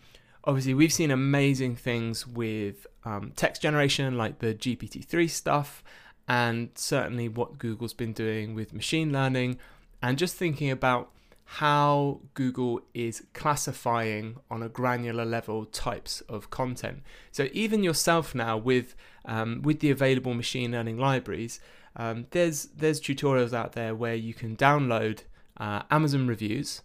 obviously 0.43 0.73
we've 0.73 0.91
seen 0.91 1.11
amazing 1.11 1.75
things 1.75 2.25
with 2.25 2.87
um, 3.05 3.31
text 3.35 3.61
generation 3.61 4.17
like 4.17 4.39
the 4.39 4.55
gpt-3 4.55 5.29
stuff 5.29 5.83
and 6.27 6.69
certainly 6.73 7.29
what 7.29 7.59
google's 7.59 7.93
been 7.93 8.11
doing 8.11 8.55
with 8.55 8.73
machine 8.73 9.13
learning 9.13 9.57
and 10.01 10.17
just 10.17 10.35
thinking 10.35 10.71
about 10.71 11.11
how 11.45 12.19
google 12.33 12.81
is 12.95 13.23
classifying 13.33 14.35
on 14.49 14.63
a 14.63 14.69
granular 14.69 15.25
level 15.25 15.63
types 15.65 16.21
of 16.21 16.49
content. 16.49 17.03
So 17.31 17.49
even 17.53 17.83
yourself 17.83 18.33
now 18.33 18.57
with 18.57 18.95
um, 19.25 19.61
with 19.61 19.79
the 19.79 19.91
available 19.91 20.33
machine 20.33 20.71
learning 20.71 20.97
libraries 20.97 21.59
um, 21.95 22.25
there's 22.31 22.65
there's 22.75 22.99
tutorials 22.99 23.53
out 23.53 23.73
there 23.73 23.93
where 23.93 24.15
you 24.15 24.33
can 24.33 24.57
download 24.57 25.21
uh, 25.57 25.81
amazon 25.91 26.27
reviews 26.27 26.81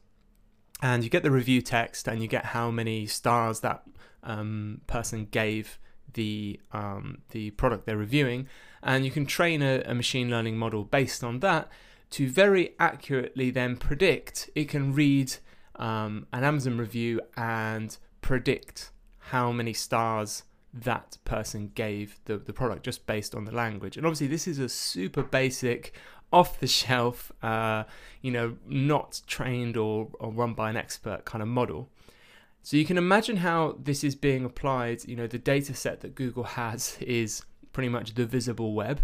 and 0.81 1.03
you 1.03 1.11
get 1.11 1.23
the 1.23 1.31
review 1.31 1.61
text 1.61 2.07
and 2.07 2.23
you 2.23 2.29
get 2.29 2.47
how 2.47 2.71
many 2.71 3.07
stars 3.07 3.61
that 3.61 3.83
um, 4.23 4.81
person 4.87 5.27
gave 5.31 5.79
the 6.15 6.61
um, 6.73 7.19
the 7.31 7.51
product 7.53 7.87
they're 7.87 7.97
reviewing, 7.97 8.49
and 8.83 9.05
you 9.05 9.11
can 9.11 9.27
train 9.27 9.63
a, 9.63 9.83
a, 9.85 9.95
machine 9.95 10.31
learning 10.31 10.57
model 10.57 10.85
based 10.85 11.23
on 11.23 11.41
that 11.41 11.69
to 12.11 12.29
very 12.29 12.75
accurately 12.79 13.51
then 13.51 13.77
predict. 13.77 14.51
It 14.55 14.69
can 14.69 14.95
read 14.95 15.35
um, 15.77 16.27
an 16.33 16.45
Amazon 16.45 16.79
review 16.79 17.21
and 17.37 17.97
predict 18.21 18.91
how 19.19 19.53
many 19.53 19.73
stars 19.73 20.45
that 20.73 21.19
person 21.25 21.71
gave 21.75 22.19
the, 22.25 22.39
the 22.39 22.53
product 22.53 22.85
just 22.85 23.07
based 23.07 23.35
on 23.35 23.45
the 23.45 23.53
language. 23.53 23.97
And 23.97 24.07
obviously, 24.07 24.27
this 24.27 24.47
is 24.47 24.59
a 24.59 24.69
super 24.69 25.23
basic, 25.23 25.93
off 26.33 26.61
the 26.61 26.67
shelf, 26.67 27.33
uh, 27.43 27.85
you 28.21 28.31
know, 28.31 28.57
not 28.67 29.21
trained 29.27 29.77
or, 29.77 30.09
or 30.21 30.31
run 30.31 30.55
by 30.55 30.71
an 30.71 30.77
expert 30.77 31.25
kind 31.25 31.43
of 31.43 31.49
model. 31.49 31.89
So 32.63 32.77
you 32.77 32.85
can 32.85 32.99
imagine 32.99 33.39
how 33.39 33.77
this 33.83 34.05
is 34.05 34.15
being 34.15 34.45
applied. 34.45 35.07
You 35.07 35.17
know, 35.17 35.27
the 35.27 35.39
data 35.39 35.75
set 35.75 36.01
that 36.01 36.15
Google 36.15 36.45
has 36.45 36.99
is 37.01 37.43
pretty 37.73 37.89
much 37.89 38.15
the 38.15 38.27
visible 38.27 38.75
web 38.75 39.01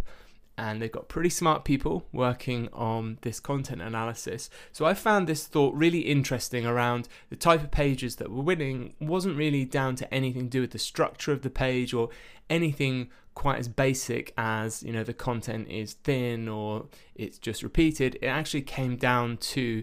and 0.57 0.81
they've 0.81 0.93
got 0.93 1.09
pretty 1.09 1.29
smart 1.29 1.65
people 1.65 2.07
working 2.13 2.69
on 2.73 3.19
this 3.23 3.41
content 3.41 3.83
analysis. 3.83 4.49
So 4.73 4.85
I 4.85 4.95
found 4.95 5.27
this 5.27 5.47
thought 5.47 5.75
really 5.75 6.01
interesting 6.01 6.65
around 6.65 7.09
the 7.29 7.37
type 7.37 7.63
of 7.63 7.71
pages 7.71 8.17
that 8.17 8.31
were 8.31 8.43
winning 8.43 8.95
wasn't 9.01 9.37
really 9.37 9.65
down 9.65 9.97
to 9.97 10.15
anything 10.15 10.45
to 10.45 10.49
do 10.49 10.61
with 10.61 10.71
the 10.71 10.79
structure 10.79 11.33
of 11.33 11.43
the 11.43 11.51
page 11.51 11.93
or 11.93 12.11
anything 12.49 13.11
quite 13.35 13.59
as 13.59 13.69
basic 13.69 14.33
as, 14.37 14.83
you 14.83 14.93
know, 14.93 15.05
the 15.05 15.15
content 15.15 15.69
is 15.69 15.95
thin 15.95 16.49
or 16.49 16.87
it's 17.15 17.39
just 17.39 17.63
repeated. 17.63 18.17
It 18.23 18.27
actually 18.27 18.63
came 18.63 18.97
down 18.97 19.39
to 19.39 19.83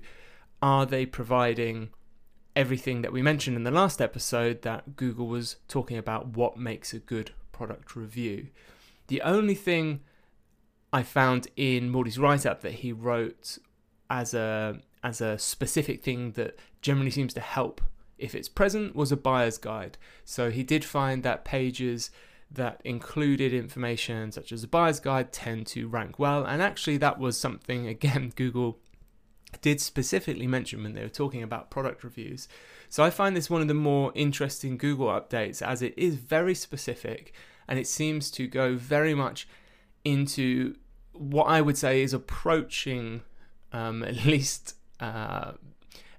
are 0.61 0.85
they 0.85 1.05
providing 1.05 1.89
everything 2.55 3.01
that 3.01 3.13
we 3.13 3.21
mentioned 3.21 3.55
in 3.55 3.63
the 3.63 3.71
last 3.71 4.01
episode 4.01 4.61
that 4.61 4.95
Google 4.95 5.27
was 5.27 5.57
talking 5.67 5.97
about 5.97 6.27
what 6.27 6.57
makes 6.57 6.93
a 6.93 6.99
good 6.99 7.31
product 7.51 7.95
review. 7.95 8.47
The 9.07 9.21
only 9.21 9.55
thing 9.55 10.01
I 10.93 11.03
found 11.03 11.47
in 11.55 11.91
Mordy's 11.91 12.19
write 12.19 12.45
up 12.45 12.61
that 12.61 12.73
he 12.73 12.91
wrote 12.91 13.57
as 14.09 14.33
a 14.33 14.79
as 15.03 15.19
a 15.19 15.37
specific 15.37 16.03
thing 16.03 16.33
that 16.33 16.59
generally 16.81 17.09
seems 17.09 17.33
to 17.33 17.39
help 17.39 17.81
if 18.19 18.35
it's 18.35 18.49
present 18.49 18.95
was 18.95 19.11
a 19.11 19.17
buyer's 19.17 19.57
guide. 19.57 19.97
So 20.23 20.51
he 20.51 20.61
did 20.63 20.85
find 20.85 21.23
that 21.23 21.43
pages 21.43 22.11
that 22.53 22.81
included 22.83 23.53
information 23.53 24.31
such 24.31 24.51
as 24.51 24.63
a 24.63 24.67
buyer's 24.67 24.99
guide 24.99 25.31
tend 25.31 25.65
to 25.65 25.87
rank 25.87 26.19
well 26.19 26.43
and 26.43 26.61
actually 26.61 26.97
that 26.97 27.17
was 27.19 27.37
something 27.37 27.87
again 27.95 28.31
Google 28.35 28.79
did 29.61 29.81
specifically 29.81 30.47
mention 30.47 30.83
when 30.83 30.93
they 30.93 31.01
were 31.01 31.09
talking 31.09 31.43
about 31.43 31.69
product 31.69 32.03
reviews. 32.05 32.47
So 32.89 33.03
I 33.03 33.09
find 33.09 33.35
this 33.35 33.49
one 33.49 33.61
of 33.61 33.67
the 33.67 33.73
more 33.73 34.11
interesting 34.15 34.77
Google 34.77 35.07
updates 35.07 35.61
as 35.61 35.81
it 35.81 35.93
is 35.97 36.15
very 36.15 36.55
specific 36.55 37.33
and 37.67 37.77
it 37.77 37.87
seems 37.87 38.31
to 38.31 38.47
go 38.47 38.75
very 38.75 39.13
much 39.13 39.47
into 40.03 40.75
what 41.13 41.45
I 41.45 41.61
would 41.61 41.77
say 41.77 42.01
is 42.01 42.13
approaching 42.13 43.21
um, 43.71 44.03
at 44.03 44.25
least 44.25 44.75
uh, 44.99 45.53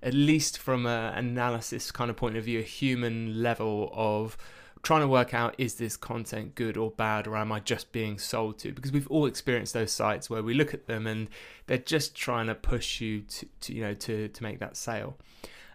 at 0.02 0.14
least 0.14 0.58
from 0.58 0.84
an 0.84 1.26
analysis 1.26 1.92
kind 1.92 2.10
of 2.10 2.16
point 2.16 2.36
of 2.36 2.44
view, 2.44 2.58
a 2.58 2.62
human 2.62 3.40
level 3.40 3.88
of 3.92 4.36
trying 4.82 5.00
to 5.00 5.08
work 5.08 5.32
out 5.32 5.54
is 5.58 5.74
this 5.74 5.96
content 5.96 6.54
good 6.54 6.76
or 6.76 6.90
bad 6.90 7.26
or 7.26 7.36
am 7.36 7.52
I 7.52 7.60
just 7.60 7.92
being 7.92 8.18
sold 8.18 8.58
to? 8.60 8.72
Because 8.72 8.92
we've 8.92 9.08
all 9.08 9.26
experienced 9.26 9.74
those 9.74 9.92
sites 9.92 10.28
where 10.28 10.42
we 10.42 10.54
look 10.54 10.74
at 10.74 10.86
them 10.86 11.06
and 11.06 11.28
they're 11.66 11.78
just 11.78 12.14
trying 12.14 12.48
to 12.48 12.54
push 12.54 13.00
you 13.00 13.22
to, 13.22 13.46
to 13.60 13.74
you 13.74 13.82
know 13.82 13.94
to 13.94 14.28
to 14.28 14.42
make 14.42 14.58
that 14.58 14.76
sale. 14.76 15.16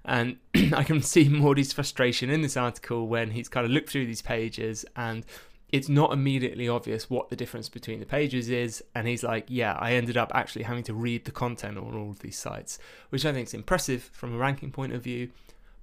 And 0.03 0.37
I 0.73 0.83
can 0.83 1.01
see 1.01 1.25
Mordy's 1.29 1.73
frustration 1.73 2.29
in 2.29 2.41
this 2.41 2.57
article 2.57 3.07
when 3.07 3.31
he's 3.31 3.49
kind 3.49 3.65
of 3.65 3.71
looked 3.71 3.89
through 3.89 4.05
these 4.05 4.21
pages 4.21 4.85
and 4.95 5.25
it's 5.69 5.89
not 5.89 6.13
immediately 6.13 6.69
obvious 6.69 7.09
what 7.09 7.29
the 7.29 7.35
difference 7.35 7.67
between 7.67 7.99
the 7.99 8.05
pages 8.05 8.49
is. 8.49 8.81
And 8.95 9.05
he's 9.05 9.23
like, 9.23 9.45
yeah, 9.49 9.77
I 9.77 9.93
ended 9.93 10.15
up 10.15 10.31
actually 10.33 10.63
having 10.63 10.83
to 10.83 10.93
read 10.93 11.25
the 11.25 11.31
content 11.31 11.77
on 11.77 11.93
all 11.93 12.09
of 12.09 12.19
these 12.19 12.37
sites, 12.37 12.79
which 13.09 13.25
I 13.25 13.33
think 13.33 13.47
is 13.47 13.53
impressive 13.53 14.03
from 14.13 14.33
a 14.33 14.37
ranking 14.37 14.71
point 14.71 14.93
of 14.93 15.03
view. 15.03 15.29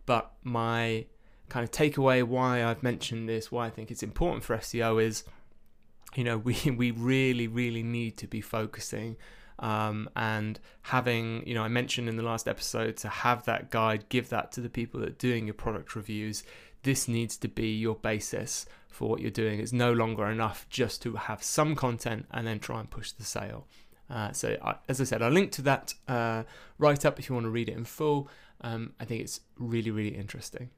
But 0.06 0.32
my 0.42 1.04
kind 1.48 1.64
of 1.64 1.70
takeaway 1.70 2.22
why 2.22 2.64
I've 2.64 2.82
mentioned 2.82 3.28
this, 3.28 3.52
why 3.52 3.66
I 3.66 3.70
think 3.70 3.90
it's 3.90 4.02
important 4.02 4.44
for 4.44 4.56
SEO 4.56 5.02
is, 5.02 5.24
you 6.14 6.24
know, 6.24 6.38
we, 6.48 6.56
we 6.70 6.90
really, 6.90 7.46
really 7.46 7.82
need 7.82 8.16
to 8.18 8.26
be 8.26 8.40
focusing 8.40 9.16
um, 9.58 10.08
and 10.16 10.58
having, 10.82 11.46
you 11.46 11.54
know, 11.54 11.62
I 11.62 11.68
mentioned 11.68 12.08
in 12.08 12.16
the 12.16 12.22
last 12.22 12.48
episode 12.48 12.96
to 12.98 13.08
have 13.08 13.44
that 13.44 13.70
guide, 13.70 14.08
give 14.08 14.28
that 14.30 14.52
to 14.52 14.60
the 14.60 14.68
people 14.68 15.00
that 15.00 15.08
are 15.08 15.12
doing 15.12 15.46
your 15.46 15.54
product 15.54 15.94
reviews. 15.94 16.42
This 16.82 17.08
needs 17.08 17.36
to 17.38 17.48
be 17.48 17.74
your 17.74 17.94
basis 17.94 18.66
for 18.88 19.08
what 19.08 19.20
you're 19.20 19.30
doing. 19.30 19.60
It's 19.60 19.72
no 19.72 19.92
longer 19.92 20.26
enough 20.26 20.66
just 20.70 21.02
to 21.02 21.14
have 21.14 21.42
some 21.42 21.74
content 21.76 22.26
and 22.30 22.46
then 22.46 22.58
try 22.58 22.80
and 22.80 22.90
push 22.90 23.12
the 23.12 23.24
sale. 23.24 23.66
Uh, 24.10 24.32
so, 24.32 24.56
I, 24.62 24.76
as 24.88 25.00
I 25.00 25.04
said, 25.04 25.22
I'll 25.22 25.30
link 25.30 25.50
to 25.52 25.62
that 25.62 25.94
uh, 26.08 26.42
write 26.78 27.04
up 27.06 27.18
if 27.18 27.28
you 27.28 27.34
want 27.34 27.44
to 27.44 27.50
read 27.50 27.68
it 27.68 27.76
in 27.76 27.84
full. 27.84 28.28
Um, 28.60 28.92
I 29.00 29.04
think 29.04 29.22
it's 29.22 29.40
really, 29.58 29.90
really 29.90 30.16
interesting. 30.16 30.70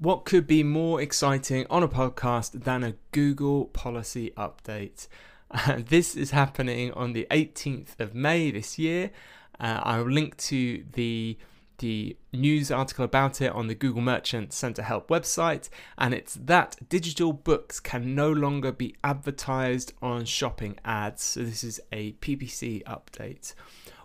What 0.00 0.24
could 0.24 0.46
be 0.46 0.62
more 0.62 0.98
exciting 0.98 1.66
on 1.68 1.82
a 1.82 1.88
podcast 1.88 2.64
than 2.64 2.82
a 2.82 2.94
Google 3.12 3.66
policy 3.66 4.32
update? 4.34 5.08
Uh, 5.50 5.82
this 5.86 6.16
is 6.16 6.30
happening 6.30 6.90
on 6.92 7.12
the 7.12 7.26
18th 7.30 8.00
of 8.00 8.14
May 8.14 8.50
this 8.50 8.78
year. 8.78 9.10
Uh, 9.60 9.80
I'll 9.82 10.10
link 10.10 10.38
to 10.38 10.84
the 10.94 11.36
the 11.80 12.16
news 12.32 12.70
article 12.70 13.04
about 13.04 13.42
it 13.42 13.52
on 13.52 13.66
the 13.66 13.74
Google 13.74 14.00
Merchant 14.00 14.54
Center 14.54 14.82
Help 14.82 15.08
website, 15.08 15.68
and 15.98 16.14
it's 16.14 16.34
that 16.34 16.76
digital 16.88 17.34
books 17.34 17.78
can 17.78 18.14
no 18.14 18.32
longer 18.32 18.72
be 18.72 18.94
advertised 19.04 19.92
on 20.00 20.24
shopping 20.24 20.78
ads. 20.82 21.22
So, 21.22 21.42
this 21.42 21.62
is 21.62 21.78
a 21.92 22.12
PPC 22.12 22.82
update. 22.84 23.52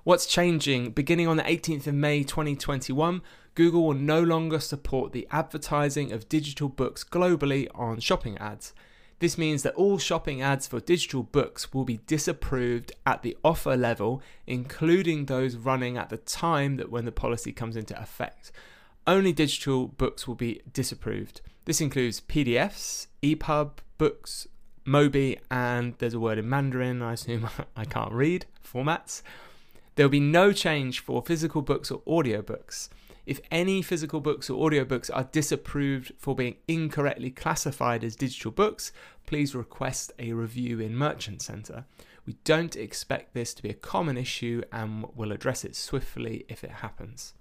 What's 0.06 0.28
changing? 0.28 0.92
Beginning 0.92 1.28
on 1.28 1.38
the 1.38 1.42
18th 1.42 1.88
of 1.88 1.96
May 1.96 2.22
2021, 2.22 3.24
Google 3.56 3.88
will 3.88 3.96
no 3.96 4.22
longer 4.22 4.60
support 4.60 5.14
the 5.14 5.28
advertising 5.32 6.12
of 6.12 6.30
digital 6.30 6.70
books 6.70 7.04
globally 7.04 7.68
on 7.74 8.00
shopping 8.00 8.38
ads. 8.38 8.76
This 9.18 9.36
means 9.36 9.64
that 9.64 9.74
all 9.74 9.98
shopping 9.98 10.44
ads 10.44 10.68
for 10.68 10.80
digital 10.80 11.24
books 11.24 11.74
will 11.74 11.86
be 11.86 12.02
disapproved 12.06 12.92
at 13.08 13.24
the 13.24 13.36
offer 13.44 13.76
level, 13.76 14.22
including 14.46 15.26
those 15.26 15.56
running 15.56 15.98
at 15.98 16.10
the 16.10 16.18
time 16.18 16.78
that 16.78 16.92
when 16.92 17.06
the 17.06 17.12
policy 17.12 17.52
comes 17.52 17.76
into 17.76 18.00
effect. 18.00 18.52
Only 19.08 19.34
digital 19.34 19.88
books 19.88 20.28
will 20.28 20.36
be 20.36 20.62
disapproved. 20.72 21.42
This 21.66 21.82
includes 21.82 22.22
PDFs, 22.22 23.08
EPUB 23.24 23.80
books, 23.98 24.48
Mobi, 24.86 25.40
and 25.50 25.96
there's 25.98 26.14
a 26.14 26.20
word 26.20 26.38
in 26.38 26.48
Mandarin, 26.48 27.02
I 27.02 27.14
assume 27.14 27.50
I 27.76 27.86
can't 27.86 28.12
read, 28.12 28.46
formats. 28.64 29.24
There 29.96 30.06
will 30.06 30.12
be 30.12 30.20
no 30.20 30.52
change 30.52 31.00
for 31.00 31.22
physical 31.22 31.62
books 31.62 31.90
or 31.90 32.02
audiobooks. 32.02 32.90
If 33.26 33.40
any 33.50 33.82
physical 33.82 34.20
books 34.20 34.50
or 34.50 34.70
audiobooks 34.70 35.10
are 35.14 35.30
disapproved 35.32 36.12
for 36.18 36.36
being 36.36 36.58
incorrectly 36.68 37.32
classified 37.32 38.04
as 38.04 38.16
digital 38.16 38.52
books, 38.52 38.92
please 39.26 39.56
request 39.56 40.12
a 40.20 40.34
review 40.34 40.80
in 40.80 40.96
Merchant 40.96 41.42
Center. 41.42 41.86
We 42.26 42.36
don't 42.44 42.76
expect 42.76 43.34
this 43.34 43.54
to 43.54 43.64
be 43.64 43.70
a 43.70 43.76
common 43.76 44.18
issue 44.18 44.62
and 44.72 45.06
will 45.16 45.32
address 45.32 45.64
it 45.64 45.76
swiftly 45.76 46.46
if 46.50 46.64
it 46.64 46.72
happens. 46.72 47.34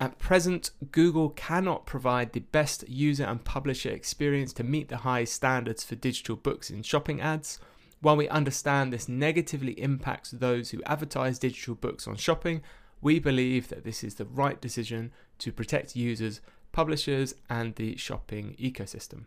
At 0.00 0.18
present, 0.18 0.70
Google 0.90 1.30
cannot 1.30 1.86
provide 1.86 2.32
the 2.32 2.40
best 2.40 2.88
user 2.88 3.24
and 3.24 3.44
publisher 3.44 3.90
experience 3.90 4.52
to 4.54 4.64
meet 4.64 4.88
the 4.88 4.98
high 4.98 5.24
standards 5.24 5.84
for 5.84 5.94
digital 5.94 6.36
books 6.36 6.70
in 6.70 6.82
shopping 6.82 7.20
ads. 7.20 7.60
While 8.02 8.16
we 8.16 8.28
understand 8.28 8.92
this 8.92 9.08
negatively 9.08 9.80
impacts 9.80 10.32
those 10.32 10.70
who 10.70 10.82
advertise 10.82 11.38
digital 11.38 11.76
books 11.76 12.08
on 12.08 12.16
shopping, 12.16 12.60
we 13.00 13.20
believe 13.20 13.68
that 13.68 13.84
this 13.84 14.02
is 14.02 14.16
the 14.16 14.24
right 14.24 14.60
decision 14.60 15.12
to 15.38 15.52
protect 15.52 15.94
users, 15.94 16.40
publishers, 16.72 17.36
and 17.48 17.76
the 17.76 17.96
shopping 17.96 18.56
ecosystem. 18.60 19.26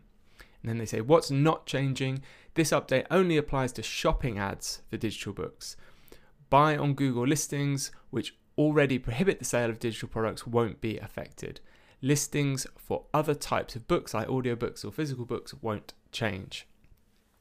And 0.60 0.68
then 0.68 0.76
they 0.76 0.84
say, 0.84 1.00
what's 1.00 1.30
not 1.30 1.64
changing? 1.64 2.22
This 2.52 2.70
update 2.70 3.06
only 3.10 3.38
applies 3.38 3.72
to 3.72 3.82
shopping 3.82 4.38
ads 4.38 4.82
for 4.90 4.98
digital 4.98 5.32
books. 5.32 5.78
Buy 6.50 6.76
on 6.76 6.92
Google 6.92 7.26
listings, 7.26 7.90
which 8.10 8.36
already 8.58 8.98
prohibit 8.98 9.38
the 9.38 9.46
sale 9.46 9.70
of 9.70 9.78
digital 9.78 10.08
products, 10.08 10.46
won't 10.46 10.82
be 10.82 10.98
affected. 10.98 11.60
Listings 12.02 12.66
for 12.76 13.04
other 13.14 13.34
types 13.34 13.74
of 13.74 13.88
books, 13.88 14.12
like 14.12 14.28
audiobooks 14.28 14.84
or 14.84 14.92
physical 14.92 15.24
books, 15.24 15.54
won't 15.62 15.94
change. 16.12 16.66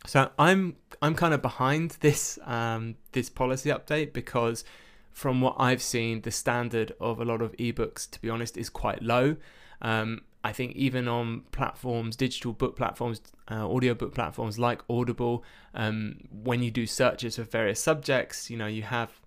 So 0.08 0.30
I'm 0.38 0.76
I'm 1.02 1.16
kind 1.16 1.34
of 1.34 1.42
behind 1.42 1.98
this 2.02 2.40
um, 2.46 2.96
this 3.12 3.30
policy 3.30 3.70
update 3.70 4.14
because 4.14 4.64
from 5.12 5.40
what 5.40 5.56
I've 5.58 5.82
seen, 5.82 6.22
the 6.22 6.32
standard 6.32 6.94
of 7.00 7.22
a 7.22 7.26
lot 7.26 7.42
of 7.42 7.56
ebooks, 7.58 8.10
to 8.12 8.22
be 8.22 8.30
honest, 8.30 8.58
is 8.58 8.70
quite 8.70 9.02
low. 9.02 9.38
Um, 9.82 10.22
I 10.44 10.52
think 10.52 10.76
even 10.76 11.08
on 11.08 11.42
platforms, 11.52 12.16
digital 12.16 12.52
book 12.52 12.76
platforms, 12.76 13.22
uh, 13.50 13.66
audiobook 13.66 14.14
platforms 14.14 14.60
like 14.60 14.82
Audible, 14.90 15.44
um, 15.74 16.18
when 16.32 16.62
you 16.62 16.70
do 16.70 16.86
searches 16.86 17.38
for 17.38 17.44
various 17.44 17.80
subjects, 17.80 18.50
you 18.50 18.58
know, 18.58 18.68
you 18.68 18.84
have 18.84 19.22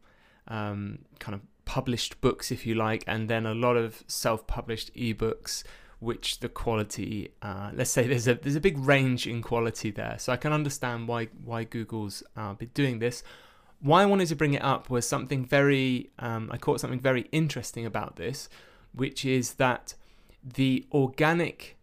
um, 0.46 1.00
kind 1.18 1.34
of 1.34 1.40
published 1.64 2.20
books, 2.20 2.52
if 2.52 2.66
you 2.66 2.74
like, 2.74 3.02
and 3.06 3.28
then 3.28 3.46
a 3.46 3.54
lot 3.54 3.76
of 3.76 4.04
self-published 4.06 4.94
ebooks, 4.94 5.64
which 6.00 6.40
the 6.40 6.48
quality, 6.48 7.32
uh, 7.42 7.70
let's 7.74 7.90
say, 7.90 8.06
there's 8.06 8.28
a 8.28 8.34
there's 8.34 8.56
a 8.56 8.60
big 8.60 8.78
range 8.78 9.26
in 9.26 9.42
quality 9.42 9.90
there. 9.90 10.16
So 10.18 10.32
I 10.32 10.36
can 10.36 10.52
understand 10.52 11.08
why 11.08 11.26
why 11.44 11.64
Google's 11.64 12.22
uh, 12.36 12.54
been 12.54 12.70
doing 12.74 12.98
this. 12.98 13.22
Why 13.80 14.02
I 14.02 14.06
wanted 14.06 14.28
to 14.28 14.36
bring 14.36 14.54
it 14.54 14.62
up 14.62 14.90
was 14.90 15.06
something 15.06 15.44
very, 15.44 16.10
um, 16.18 16.50
I 16.52 16.56
caught 16.56 16.80
something 16.80 16.98
very 16.98 17.28
interesting 17.30 17.86
about 17.86 18.16
this, 18.16 18.48
which 18.92 19.24
is 19.24 19.54
that 19.54 19.94
the 20.42 20.84
organic 20.90 21.76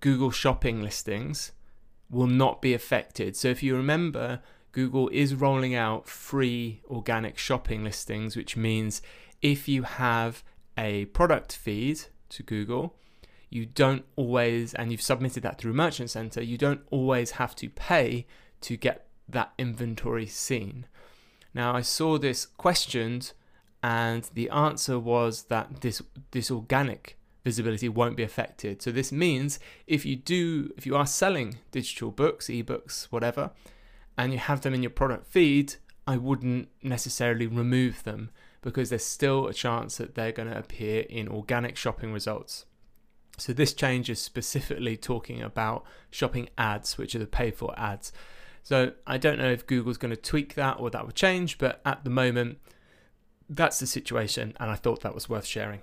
Google 0.00 0.32
Shopping 0.32 0.82
listings 0.82 1.52
will 2.10 2.26
not 2.26 2.60
be 2.60 2.74
affected. 2.74 3.36
So 3.36 3.48
if 3.48 3.62
you 3.62 3.76
remember, 3.76 4.40
Google 4.72 5.08
is 5.08 5.34
rolling 5.34 5.74
out 5.74 6.08
free 6.08 6.82
organic 6.90 7.38
shopping 7.38 7.84
listings, 7.84 8.36
which 8.36 8.56
means 8.56 9.00
if 9.40 9.68
you 9.68 9.84
have 9.84 10.42
a 10.76 11.06
product 11.06 11.56
feed 11.56 12.02
to 12.30 12.42
Google, 12.42 12.96
you 13.50 13.66
don't 13.66 14.04
always, 14.16 14.74
and 14.74 14.90
you've 14.90 15.02
submitted 15.02 15.42
that 15.42 15.58
through 15.58 15.72
Merchant 15.72 16.10
Center, 16.10 16.42
you 16.42 16.58
don't 16.58 16.82
always 16.90 17.32
have 17.32 17.54
to 17.56 17.68
pay 17.68 18.26
to 18.62 18.76
get 18.76 19.06
that 19.28 19.52
inventory 19.58 20.26
seen. 20.26 20.86
Now, 21.54 21.74
I 21.74 21.80
saw 21.80 22.18
this 22.18 22.46
questioned, 22.46 23.32
and 23.82 24.28
the 24.34 24.50
answer 24.50 24.98
was 24.98 25.44
that 25.44 25.80
this 25.80 26.02
this 26.32 26.50
organic 26.50 27.18
visibility 27.44 27.88
won't 27.88 28.16
be 28.16 28.24
affected. 28.24 28.82
So 28.82 28.90
this 28.90 29.12
means 29.12 29.60
if 29.86 30.04
you 30.04 30.16
do, 30.16 30.72
if 30.76 30.84
you 30.84 30.96
are 30.96 31.06
selling 31.06 31.58
digital 31.70 32.10
books, 32.10 32.48
ebooks, 32.48 33.04
whatever, 33.04 33.52
and 34.18 34.32
you 34.32 34.38
have 34.38 34.62
them 34.62 34.74
in 34.74 34.82
your 34.82 34.90
product 34.90 35.26
feed, 35.28 35.76
I 36.06 36.16
wouldn't 36.16 36.68
necessarily 36.82 37.46
remove 37.46 38.02
them 38.02 38.30
because 38.62 38.90
there's 38.90 39.04
still 39.04 39.46
a 39.46 39.54
chance 39.54 39.96
that 39.98 40.16
they're 40.16 40.32
going 40.32 40.50
to 40.50 40.58
appear 40.58 41.02
in 41.08 41.28
organic 41.28 41.76
shopping 41.76 42.12
results. 42.12 42.66
So 43.36 43.52
this 43.52 43.72
change 43.72 44.08
is 44.08 44.20
specifically 44.20 44.96
talking 44.96 45.42
about 45.42 45.84
shopping 46.10 46.48
ads, 46.56 46.96
which 46.96 47.14
are 47.14 47.18
the 47.18 47.26
paid 47.26 47.54
for 47.54 47.78
ads. 47.78 48.12
So 48.62 48.92
I 49.06 49.18
don't 49.18 49.38
know 49.38 49.50
if 49.50 49.66
Google's 49.66 49.98
going 49.98 50.14
to 50.14 50.20
tweak 50.20 50.54
that 50.54 50.80
or 50.80 50.90
that 50.90 51.04
will 51.04 51.12
change, 51.12 51.58
but 51.58 51.80
at 51.84 52.02
the 52.04 52.10
moment, 52.10 52.58
that's 53.48 53.78
the 53.78 53.86
situation, 53.86 54.56
and 54.58 54.70
I 54.70 54.74
thought 54.74 55.02
that 55.02 55.14
was 55.14 55.28
worth 55.28 55.46
sharing. 55.46 55.82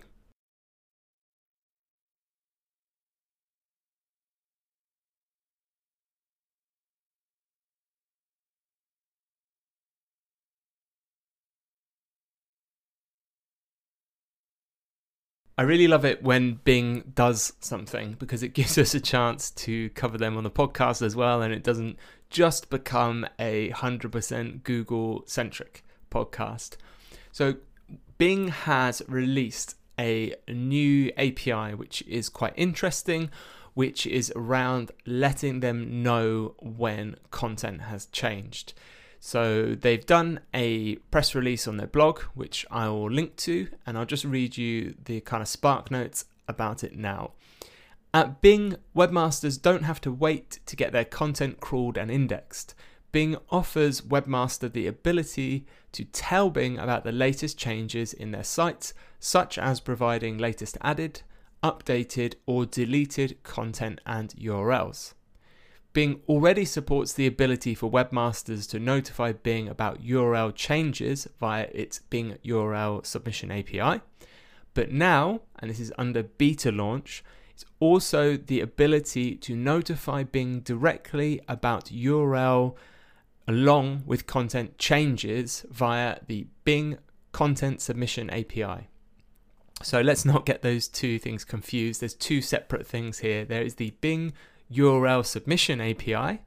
I 15.56 15.62
really 15.62 15.88
love 15.88 16.04
it 16.04 16.24
when 16.24 16.56
Bing 16.64 17.12
does 17.14 17.54
something 17.60 18.16
because 18.18 18.42
it 18.42 18.50
gives 18.54 18.78
us 18.78 18.96
a 18.96 19.00
chance 19.00 19.52
to 19.52 19.90
cover 19.92 20.18
them 20.18 20.38
on 20.38 20.44
the 20.44 20.52
podcast 20.52 21.02
as 21.02 21.16
well, 21.16 21.42
and 21.42 21.54
it 21.54 21.64
doesn't 21.64 21.98
just 22.30 22.70
become 22.70 23.28
a 23.38 23.70
100% 23.70 24.64
Google 24.64 25.24
centric 25.28 25.84
podcast. 26.10 26.78
So, 27.32 27.56
Bing 28.18 28.48
has 28.50 29.02
released 29.08 29.76
a 30.00 30.34
new 30.48 31.12
API 31.18 31.76
which 31.76 32.02
is 32.04 32.30
quite 32.30 32.54
interesting, 32.56 33.30
which 33.74 34.08
is 34.08 34.32
around 34.36 34.92
letting 35.06 35.60
them 35.60 36.02
know 36.04 36.56
when 36.60 37.16
content 37.32 37.82
has 37.82 38.08
changed. 38.08 38.74
So 39.26 39.74
they've 39.74 40.06
done 40.06 40.42
a 40.54 40.96
press 41.10 41.34
release 41.34 41.66
on 41.66 41.78
their 41.78 41.88
blog, 41.88 42.20
which 42.36 42.66
I 42.70 42.90
will 42.90 43.10
link 43.10 43.38
to, 43.38 43.70
and 43.86 43.98
I'll 43.98 44.06
just 44.06 44.26
read 44.26 44.58
you 44.58 44.96
the 45.06 45.22
kind 45.22 45.42
of 45.42 45.48
spark 45.48 45.90
notes 45.90 46.26
about 46.46 46.84
it 46.84 46.98
now. 46.98 47.32
At 48.14 48.42
Bing, 48.42 48.76
webmasters 48.94 49.62
don't 49.62 49.84
have 49.84 50.02
to 50.02 50.12
wait 50.12 50.60
to 50.66 50.76
get 50.76 50.92
their 50.92 51.06
content 51.06 51.62
crawled 51.62 51.98
and 51.98 52.12
indexed. 52.12 52.76
Bing 53.14 53.38
offers 53.50 54.02
Webmaster 54.02 54.70
the 54.70 54.88
ability 54.88 55.66
to 55.94 56.04
tell 56.04 56.50
Bing 56.50 56.78
about 56.78 57.06
the 57.06 57.14
latest 57.14 57.58
changes 57.58 58.12
in 58.12 58.32
their 58.32 58.44
sites, 58.44 58.94
such 59.22 59.58
as 59.58 59.80
providing 59.80 60.38
latest 60.38 60.78
added, 60.82 61.22
updated, 61.64 62.34
or 62.46 62.66
deleted 62.66 63.42
content 63.44 64.02
and 64.06 64.32
URLs. 64.32 65.14
Bing 65.94 66.22
already 66.28 66.66
supports 66.66 67.14
the 67.14 67.28
ability 67.28 67.76
for 67.76 67.90
webmasters 67.90 68.68
to 68.72 68.80
notify 68.80 69.32
Bing 69.32 69.70
about 69.70 70.04
URL 70.04 70.54
changes 70.54 71.28
via 71.40 71.70
its 71.72 72.00
Bing 72.00 72.38
URL 72.44 73.06
submission 73.06 73.52
API. 73.52 74.02
But 74.74 74.92
now, 74.92 75.42
and 75.60 75.70
this 75.70 75.80
is 75.80 75.94
under 75.98 76.24
beta 76.24 76.72
launch, 76.72 77.24
it's 77.52 77.66
also 77.80 78.36
the 78.36 78.60
ability 78.60 79.36
to 79.36 79.56
notify 79.56 80.24
Bing 80.24 80.62
directly 80.62 81.40
about 81.48 81.86
URL 81.86 82.76
along 83.48 84.04
with 84.08 84.26
content 84.26 84.80
changes 84.80 85.64
via 85.70 86.20
the 86.28 86.48
Bing 86.64 86.98
Content 87.32 87.82
Submission 87.82 88.32
API. 88.32 88.88
So 89.84 90.02
let's 90.02 90.26
not 90.26 90.46
get 90.46 90.62
those 90.62 90.88
two 90.88 91.20
things 91.20 91.44
confused. 91.44 92.02
There's 92.02 92.14
two 92.14 92.42
separate 92.42 92.88
things 92.88 93.20
here. 93.20 93.44
There 93.46 93.62
is 93.62 93.76
the 93.76 93.92
Bing 94.02 94.34
URL 94.74 95.26
submission 95.26 95.80
API, 95.80 96.42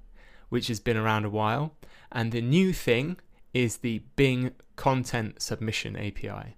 which 0.49 0.69
has 0.69 0.81
been 0.81 0.97
around 0.97 1.25
a 1.25 1.31
while, 1.31 1.75
and 2.13 2.33
the 2.33 2.41
new 2.41 2.73
thing 2.73 3.17
is 3.53 3.79
the 3.79 4.01
Bing 4.17 4.53
content 4.77 5.41
submission 5.41 5.97
API. 5.97 6.57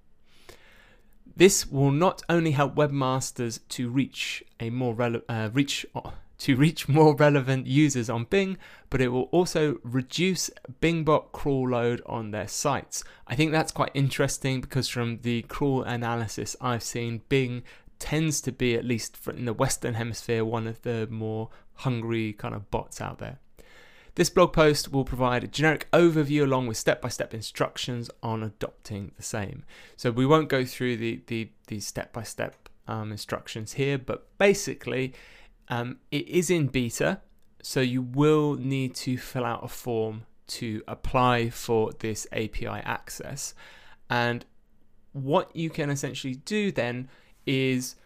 This 1.37 1.67
will 1.67 1.93
not 1.93 2.23
only 2.29 2.51
help 2.51 2.75
webmasters 2.75 3.61
to 3.69 3.89
reach 3.89 4.43
a 4.59 4.71
more 4.71 4.95
rele- 4.95 5.23
uh, 5.29 5.51
reach 5.53 5.87
uh, 5.95 6.11
to 6.39 6.55
reach 6.57 6.89
more 6.89 7.17
relevant 7.17 7.67
users 7.67 8.09
on 8.09 8.25
Bing, 8.25 8.57
but 8.91 9.01
it 9.01 9.09
will 9.09 9.29
also 9.33 9.79
reduce 9.83 10.51
Bingbot 10.81 11.33
crawl 11.33 11.71
load 11.71 12.01
on 12.07 12.31
their 12.31 12.47
sites. 12.47 13.03
I 13.27 13.35
think 13.35 13.51
that's 13.51 13.73
quite 13.73 13.91
interesting 13.93 14.61
because 14.61 14.89
from 14.89 15.19
the 15.23 15.43
crawl 15.43 15.83
analysis 15.83 16.55
I've 16.61 16.85
seen, 16.85 17.23
Bing 17.29 17.65
tends 17.99 18.41
to 18.43 18.53
be, 18.53 18.75
at 18.75 18.85
least 18.85 19.17
in 19.29 19.45
the 19.45 19.53
Western 19.53 19.95
Hemisphere, 19.95 20.45
one 20.45 20.67
of 20.67 20.83
the 20.83 21.07
more 21.11 21.51
hungry 21.75 22.33
kind 22.33 22.55
of 22.55 22.71
bots 22.71 23.01
out 23.01 23.19
there. 23.19 23.39
This 24.15 24.31
blog 24.31 24.53
post 24.53 24.93
will 24.93 25.05
provide 25.05 25.45
a 25.45 25.47
generic 25.47 25.89
overview 25.93 26.43
along 26.43 26.67
with 26.67 26.77
step-by-step 26.77 27.33
instructions 27.33 28.11
on 28.21 28.43
adopting 28.43 29.13
the 29.17 29.23
same. 29.23 29.63
So 29.97 30.11
we 30.11 30.27
won't 30.27 30.49
go 30.49 30.65
through 30.65 30.97
the 30.97 31.51
the, 31.69 31.81
step-by-step 31.81 32.69
um, 32.89 33.13
instructions 33.13 33.75
here, 33.75 33.97
but 33.97 34.27
basically 34.39 35.15
um, 35.69 35.99
it 36.11 36.27
is 36.27 36.51
in 36.51 36.67
beta, 36.67 37.21
so 37.63 37.81
you 37.81 38.03
will 38.03 38.55
need 38.55 38.97
to 38.97 39.17
fill 39.19 39.45
out 39.45 39.63
a 39.63 39.69
form 39.69 40.23
to 40.49 40.83
apply 40.89 41.51
for 41.51 41.93
this 42.01 42.27
API 42.33 42.67
access. 42.67 43.55
And 44.11 44.45
what 45.13 45.55
you 45.55 45.71
can 45.71 45.91
essentially 45.91 46.35
do 46.35 46.73
then 46.73 47.09
is 47.49 47.97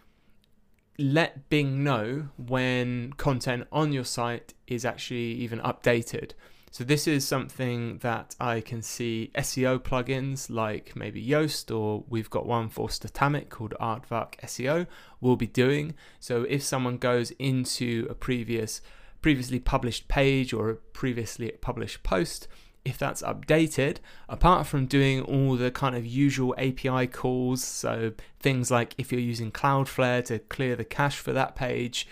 let 0.99 1.49
Bing 1.49 1.83
know 1.83 2.29
when 2.37 3.13
content 3.15 3.67
on 3.73 3.93
your 3.93 4.05
site 4.05 4.55
is 4.67 4.85
actually 4.85 5.33
even 5.33 5.59
updated. 5.61 6.33
So 6.71 6.85
this 6.85 7.07
is 7.07 7.27
something 7.27 7.99
that 7.99 8.35
I 8.41 8.63
can 8.63 8.81
see 8.81 9.31
SEO 9.35 9.81
plugins 9.81 10.49
like 10.49 10.97
maybe 10.97 11.23
Yoast 11.23 11.77
or 11.77 12.05
we've 12.09 12.31
got 12.31 12.47
one 12.47 12.71
for 12.71 12.89
Statamic 12.89 13.51
called 13.51 13.75
Aardvark 13.79 14.41
SEO 14.41 14.87
will 15.21 15.37
be 15.37 15.47
doing. 15.47 15.95
So 16.19 16.45
if 16.45 16.63
someone 16.63 16.97
goes 16.97 17.31
into 17.33 18.07
a 18.09 18.15
previous 18.15 18.81
previously 19.21 19.61
published 19.61 20.09
page 20.09 20.53
or 20.53 20.71
a 20.71 20.75
previously 20.75 21.53
published 21.61 22.03
post 22.03 22.49
if 22.85 22.99
that's 22.99 23.23
updated, 23.23 23.99
apart 24.29 24.67
from 24.67 24.87
doing 24.87 25.21
all 25.23 25.57
the 25.57 25.71
kind 25.71 25.95
of 25.95 26.05
usual 26.05 26.55
API 26.59 27.07
calls, 27.07 27.63
so 27.63 28.13
things 28.41 28.71
like 28.71 28.95
if 28.99 29.13
you're 29.13 29.21
using 29.21 29.53
Cloudflare 29.53 30.25
to 30.25 30.39
clear 30.41 30.75
the 30.75 30.85
cache 30.85 31.19
for 31.19 31.33
that 31.33 31.55
page, 31.55 32.09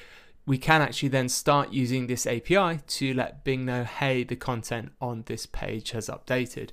we 0.47 0.59
can 0.59 0.81
actually 0.81 1.09
then 1.09 1.29
start 1.29 1.73
using 1.73 2.07
this 2.07 2.27
API 2.27 2.81
to 2.87 3.15
let 3.15 3.45
Bing 3.45 3.65
know, 3.65 3.85
hey, 3.85 4.25
the 4.25 4.37
content 4.37 4.93
on 5.01 5.25
this 5.27 5.47
page 5.47 5.91
has 5.91 6.09
updated. 6.09 6.71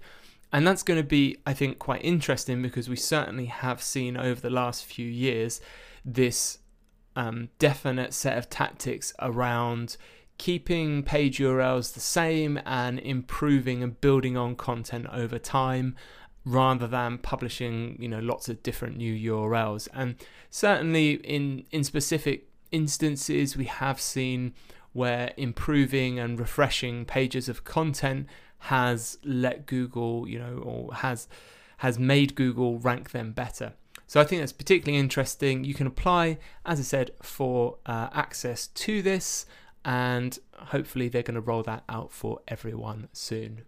And 0.53 0.65
that's 0.65 0.83
going 0.83 0.99
to 0.99 1.07
be, 1.07 1.37
I 1.45 1.53
think, 1.53 1.77
quite 1.77 2.03
interesting 2.03 2.61
because 2.61 2.87
we 2.87 2.95
certainly 2.95 3.45
have 3.45 3.81
seen 3.81 4.15
over 4.15 4.39
the 4.39 4.49
last 4.49 4.85
few 4.85 5.07
years 5.07 5.59
this 6.05 6.59
um, 7.15 7.49
definite 7.59 8.13
set 8.13 8.37
of 8.37 8.49
tactics 8.49 9.11
around 9.19 9.97
keeping 10.37 11.03
page 11.03 11.39
URLs 11.39 11.93
the 11.93 11.99
same 11.99 12.59
and 12.65 12.99
improving 12.99 13.81
and 13.83 13.99
building 14.01 14.37
on 14.37 14.55
content 14.55 15.07
over 15.11 15.39
time 15.39 15.95
rather 16.45 16.87
than 16.87 17.17
publishing 17.17 17.97
you 17.99 18.07
know 18.07 18.19
lots 18.19 18.47
of 18.47 18.63
different 18.63 18.97
new 18.97 19.33
URLs 19.33 19.87
and 19.93 20.15
certainly 20.49 21.13
in 21.15 21.65
in 21.71 21.83
specific 21.83 22.47
instances 22.71 23.57
we 23.57 23.65
have 23.65 23.99
seen 23.99 24.53
where 24.93 25.33
improving 25.37 26.19
and 26.19 26.39
refreshing 26.39 27.05
pages 27.05 27.49
of 27.49 27.63
content 27.63 28.27
has 28.59 29.17
let 29.23 29.65
Google 29.65 30.27
you 30.27 30.39
know 30.39 30.57
or 30.63 30.93
has 30.93 31.27
has 31.77 31.99
made 31.99 32.35
Google 32.35 32.79
rank 32.79 33.11
them 33.11 33.31
better. 33.31 33.73
So 34.07 34.21
I 34.21 34.23
think 34.23 34.41
that's 34.41 34.53
particularly 34.53 34.97
interesting. 34.99 35.63
You 35.63 35.73
can 35.73 35.85
apply, 35.85 36.37
as 36.65 36.79
I 36.79 36.83
said, 36.83 37.11
for 37.21 37.77
uh, 37.85 38.09
access 38.13 38.67
to 38.67 39.01
this, 39.01 39.45
and 39.87 40.37
hopefully 40.53 41.07
they're 41.07 41.23
going 41.23 41.35
to 41.35 41.41
roll 41.41 41.63
that 41.63 41.85
out 41.87 42.11
for 42.11 42.41
everyone 42.45 43.07
soon. 43.13 43.61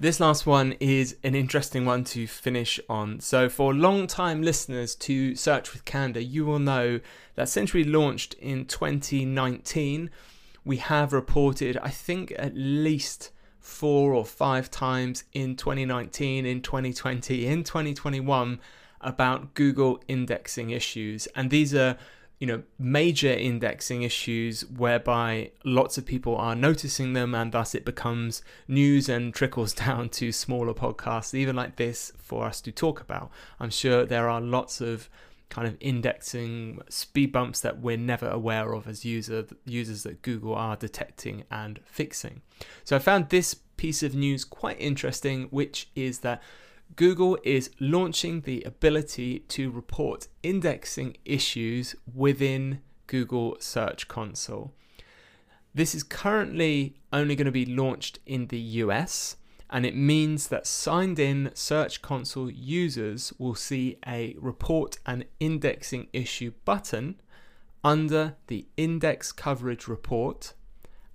This 0.00 0.20
last 0.20 0.46
one 0.46 0.76
is 0.78 1.16
an 1.24 1.34
interesting 1.34 1.84
one 1.84 2.04
to 2.04 2.28
finish 2.28 2.78
on. 2.88 3.18
So, 3.18 3.48
for 3.48 3.74
long-time 3.74 4.42
listeners 4.42 4.94
to 4.94 5.34
Search 5.34 5.72
with 5.72 5.84
Candour, 5.84 6.22
you 6.22 6.46
will 6.46 6.60
know 6.60 7.00
that 7.34 7.48
since 7.48 7.72
we 7.72 7.82
launched 7.82 8.34
in 8.34 8.66
2019, 8.66 10.08
we 10.64 10.76
have 10.76 11.12
reported, 11.12 11.78
I 11.78 11.90
think, 11.90 12.32
at 12.38 12.52
least 12.54 13.32
four 13.58 14.14
or 14.14 14.24
five 14.24 14.70
times 14.70 15.24
in 15.32 15.56
2019, 15.56 16.46
in 16.46 16.62
2020, 16.62 17.44
in 17.48 17.64
2021 17.64 18.60
about 19.00 19.54
Google 19.54 20.00
indexing 20.06 20.70
issues. 20.70 21.26
And 21.34 21.50
these 21.50 21.74
are 21.74 21.98
you 22.38 22.46
know 22.46 22.62
major 22.78 23.32
indexing 23.32 24.02
issues 24.02 24.64
whereby 24.66 25.50
lots 25.64 25.98
of 25.98 26.06
people 26.06 26.36
are 26.36 26.54
noticing 26.54 27.12
them 27.12 27.34
and 27.34 27.52
thus 27.52 27.74
it 27.74 27.84
becomes 27.84 28.42
news 28.68 29.08
and 29.08 29.34
trickles 29.34 29.72
down 29.86 30.08
to 30.08 30.30
smaller 30.32 30.74
podcasts 30.74 31.34
even 31.34 31.56
like 31.56 31.76
this 31.76 32.12
for 32.18 32.44
us 32.44 32.60
to 32.60 32.72
talk 32.72 33.00
about. 33.00 33.30
I'm 33.58 33.70
sure 33.70 34.04
there 34.04 34.28
are 34.28 34.40
lots 34.40 34.80
of 34.80 35.08
kind 35.48 35.66
of 35.66 35.76
indexing 35.80 36.78
speed 36.90 37.32
bumps 37.32 37.62
that 37.62 37.80
we're 37.80 37.96
never 37.96 38.28
aware 38.28 38.74
of 38.74 38.86
as 38.86 39.04
user 39.04 39.46
users 39.64 40.02
that 40.02 40.20
google 40.22 40.54
are 40.54 40.76
detecting 40.76 41.44
and 41.50 41.80
fixing. 41.84 42.42
So 42.84 42.94
i 42.94 42.98
found 42.98 43.30
this 43.30 43.54
piece 43.54 44.02
of 44.02 44.14
news 44.14 44.44
quite 44.44 44.80
interesting 44.80 45.44
which 45.44 45.88
is 45.94 46.20
that 46.20 46.42
Google 46.96 47.38
is 47.44 47.70
launching 47.78 48.40
the 48.40 48.62
ability 48.62 49.40
to 49.40 49.70
report 49.70 50.26
indexing 50.42 51.16
issues 51.24 51.94
within 52.12 52.80
Google 53.06 53.56
Search 53.60 54.08
Console. 54.08 54.72
This 55.74 55.94
is 55.94 56.02
currently 56.02 56.96
only 57.12 57.36
going 57.36 57.46
to 57.46 57.52
be 57.52 57.66
launched 57.66 58.18
in 58.26 58.46
the 58.46 58.58
US, 58.58 59.36
and 59.70 59.86
it 59.86 59.94
means 59.94 60.48
that 60.48 60.66
signed 60.66 61.18
in 61.18 61.50
Search 61.54 62.02
Console 62.02 62.50
users 62.50 63.32
will 63.38 63.54
see 63.54 63.98
a 64.06 64.34
report 64.38 64.98
an 65.06 65.24
indexing 65.38 66.08
issue 66.12 66.52
button 66.64 67.20
under 67.84 68.36
the 68.48 68.66
index 68.76 69.30
coverage 69.30 69.86
report 69.86 70.54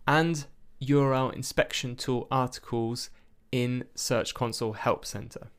and 0.07 0.45
URL 0.81 1.33
inspection 1.33 1.95
tool 1.95 2.27
articles 2.31 3.09
in 3.51 3.85
Search 3.95 4.33
Console 4.33 4.73
Help 4.73 5.05
Center. 5.05 5.49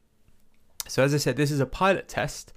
So, 0.86 1.02
as 1.02 1.14
I 1.14 1.18
said, 1.18 1.36
this 1.36 1.50
is 1.50 1.60
a 1.60 1.66
pilot 1.66 2.08
test. 2.08 2.52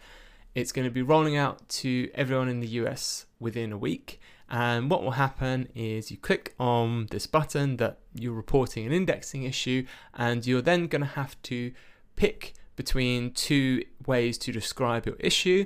It's 0.54 0.72
going 0.72 0.86
to 0.86 0.92
be 0.92 1.02
rolling 1.02 1.38
out 1.38 1.68
to 1.70 2.10
everyone 2.13 2.50
in 2.50 2.60
the 2.60 2.68
US 2.68 3.26
within 3.40 3.72
a 3.72 3.78
week. 3.78 4.20
And 4.50 4.90
what 4.90 5.04
will 5.04 5.12
happen 5.12 5.70
is 5.76 6.10
you 6.10 6.18
click 6.18 6.56
on 6.60 7.08
this 7.12 7.28
button 7.28 7.78
that 7.78 8.00
you're 8.13 8.34
reporting 8.34 8.86
an 8.86 8.94
indexing 8.94 9.44
issue, 9.44 9.86
and 10.13 10.46
you're 10.46 10.62
then 10.62 10.88
going 10.88 11.02
to 11.02 11.08
have 11.08 11.42
to 11.44 11.72
pick 12.16 12.54
between 12.76 13.32
two 13.32 13.84
ways 14.06 14.38
to 14.38 14.52
describe 14.52 15.06
your 15.06 15.16
issue, 15.20 15.66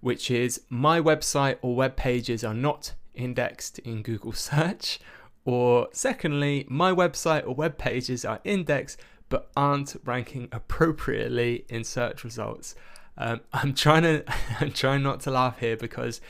which 0.00 0.30
is 0.30 0.62
my 0.68 1.00
website 1.00 1.58
or 1.62 1.74
web 1.74 1.96
pages 1.96 2.42
are 2.42 2.54
not 2.54 2.94
indexed 3.14 3.78
in 3.80 4.02
Google 4.02 4.32
search, 4.50 4.98
or 5.44 5.88
secondly, 5.92 6.66
my 6.68 6.90
website 6.90 7.46
or 7.46 7.54
web 7.54 7.78
pages 7.78 8.24
are 8.24 8.40
indexed 8.42 9.00
but 9.28 9.50
aren't 9.56 9.96
ranking 10.04 10.48
appropriately 10.52 11.64
in 11.68 11.84
search 11.84 12.24
results. 12.24 12.74
Um, 13.18 13.40
I'm 13.52 13.74
trying 13.74 14.02
to 14.02 14.24
I'm 14.60 14.72
trying 14.72 15.02
not 15.02 15.20
to 15.20 15.30
laugh 15.30 15.58
here 15.58 15.76
because 15.76 16.20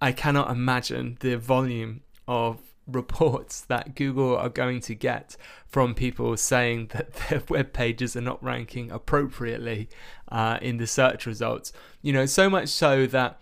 I 0.00 0.12
cannot 0.12 0.50
imagine 0.50 1.16
the 1.20 1.36
volume 1.36 2.02
of 2.28 2.58
reports 2.86 3.62
that 3.62 3.94
Google 3.96 4.36
are 4.36 4.48
going 4.48 4.80
to 4.80 4.94
get 4.94 5.36
from 5.66 5.94
people 5.94 6.36
saying 6.36 6.88
that 6.92 7.12
their 7.14 7.42
web 7.48 7.72
pages 7.72 8.16
are 8.16 8.20
not 8.20 8.42
ranking 8.42 8.90
appropriately 8.90 9.88
uh, 10.30 10.58
in 10.62 10.76
the 10.76 10.86
search 10.86 11.26
results. 11.26 11.72
You 12.02 12.12
know, 12.12 12.26
so 12.26 12.48
much 12.48 12.68
so 12.68 13.06
that 13.06 13.40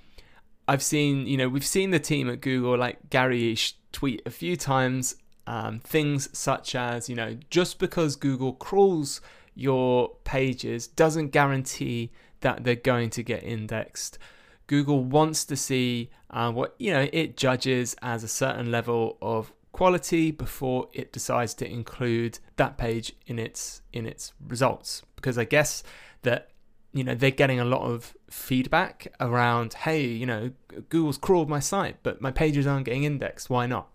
I've 0.66 0.82
seen, 0.82 1.26
you 1.26 1.36
know, 1.36 1.48
we've 1.48 1.66
seen 1.66 1.90
the 1.90 1.98
team 1.98 2.30
at 2.30 2.40
Google, 2.40 2.78
like 2.78 3.10
Gary 3.10 3.38
Illyes, 3.38 3.74
tweet 3.92 4.22
a 4.26 4.30
few 4.30 4.56
times 4.56 5.16
um, 5.46 5.80
things 5.80 6.28
such 6.36 6.74
as, 6.74 7.08
you 7.08 7.16
know, 7.16 7.36
just 7.50 7.78
because 7.78 8.16
Google 8.16 8.52
crawls 8.52 9.20
your 9.54 10.10
pages 10.24 10.86
doesn't 10.86 11.28
guarantee 11.28 12.10
that 12.40 12.64
they're 12.64 12.74
going 12.74 13.10
to 13.10 13.22
get 13.22 13.42
indexed. 13.42 14.18
Google 14.66 15.04
wants 15.04 15.44
to 15.44 15.56
see 15.56 16.10
uh, 16.30 16.50
what 16.50 16.74
you 16.78 16.92
know 16.92 17.08
it 17.12 17.36
judges 17.36 17.94
as 18.02 18.24
a 18.24 18.28
certain 18.28 18.70
level 18.70 19.18
of 19.20 19.52
quality 19.72 20.30
before 20.30 20.88
it 20.92 21.12
decides 21.12 21.54
to 21.54 21.68
include 21.68 22.38
that 22.56 22.78
page 22.78 23.12
in 23.26 23.38
its 23.38 23.82
in 23.92 24.06
its 24.06 24.32
results. 24.46 25.02
Because 25.16 25.38
I 25.38 25.44
guess 25.44 25.82
that 26.22 26.50
you 26.92 27.04
know 27.04 27.14
they're 27.14 27.30
getting 27.30 27.60
a 27.60 27.64
lot 27.64 27.82
of 27.82 28.14
feedback 28.30 29.12
around 29.20 29.74
hey 29.74 30.04
you 30.04 30.26
know 30.26 30.50
Google's 30.88 31.18
crawled 31.18 31.48
my 31.48 31.60
site 31.60 31.96
but 32.02 32.20
my 32.20 32.30
pages 32.30 32.66
aren't 32.66 32.86
getting 32.86 33.04
indexed. 33.04 33.50
Why 33.50 33.66
not? 33.66 33.88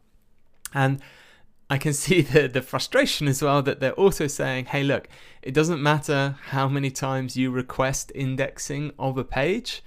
And 0.74 1.02
I 1.70 1.78
can 1.78 1.94
see 1.94 2.22
the, 2.34 2.48
the 2.48 2.62
frustration 2.62 3.28
as 3.28 3.42
well 3.42 3.62
that 3.62 3.80
they're 3.80 3.94
also 3.94 4.28
saying, 4.28 4.66
hey, 4.66 4.84
look, 4.84 5.08
it 5.42 5.54
doesn't 5.54 5.82
matter 5.82 6.38
how 6.48 6.68
many 6.68 6.92
times 6.92 7.38
you 7.38 7.52
request 7.52 8.12
indexing 8.16 8.92
of 8.98 9.18
a 9.18 9.24
page. 9.24 9.84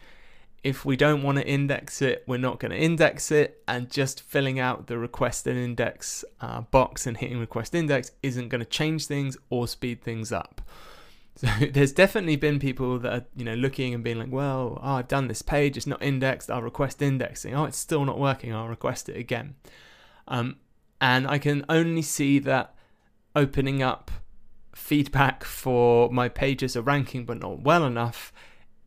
If 0.62 0.84
we 0.84 0.96
don't 0.96 1.24
want 1.24 1.38
to 1.38 1.46
index 1.46 2.00
it, 2.00 2.22
we're 2.26 2.36
not 2.36 2.60
going 2.60 2.70
to 2.70 2.78
index 2.78 3.32
it. 3.32 3.62
And 3.66 3.90
just 3.90 4.22
filling 4.22 4.60
out 4.60 4.86
the 4.86 4.96
request 4.96 5.46
and 5.48 5.58
index 5.58 6.24
uh, 6.40 6.60
box 6.60 7.06
and 7.06 7.16
hitting 7.16 7.40
request 7.40 7.74
index 7.74 8.12
isn't 8.22 8.48
going 8.48 8.60
to 8.60 8.66
change 8.66 9.06
things 9.06 9.36
or 9.50 9.66
speed 9.66 10.02
things 10.02 10.32
up. 10.32 10.60
So 11.34 11.48
there's 11.72 11.92
definitely 11.92 12.36
been 12.36 12.58
people 12.58 12.98
that 12.98 13.12
are, 13.12 13.24
you 13.34 13.46
know, 13.46 13.54
looking 13.54 13.94
and 13.94 14.04
being 14.04 14.18
like, 14.18 14.30
well, 14.30 14.78
oh, 14.82 14.96
I've 14.96 15.08
done 15.08 15.28
this 15.28 15.40
page, 15.40 15.78
it's 15.78 15.86
not 15.86 16.02
indexed, 16.02 16.50
I'll 16.50 16.60
request 16.60 17.00
indexing. 17.00 17.54
Oh, 17.54 17.64
it's 17.64 17.78
still 17.78 18.04
not 18.04 18.18
working, 18.18 18.54
I'll 18.54 18.68
request 18.68 19.08
it 19.08 19.16
again. 19.16 19.54
Um, 20.28 20.56
and 21.02 21.26
I 21.26 21.38
can 21.38 21.64
only 21.68 22.00
see 22.00 22.38
that 22.38 22.74
opening 23.34 23.82
up 23.82 24.10
feedback 24.72 25.42
for 25.44 26.10
my 26.10 26.28
pages 26.28 26.76
are 26.76 26.82
ranking 26.82 27.26
but 27.26 27.40
not 27.40 27.60
well 27.60 27.84
enough 27.84 28.32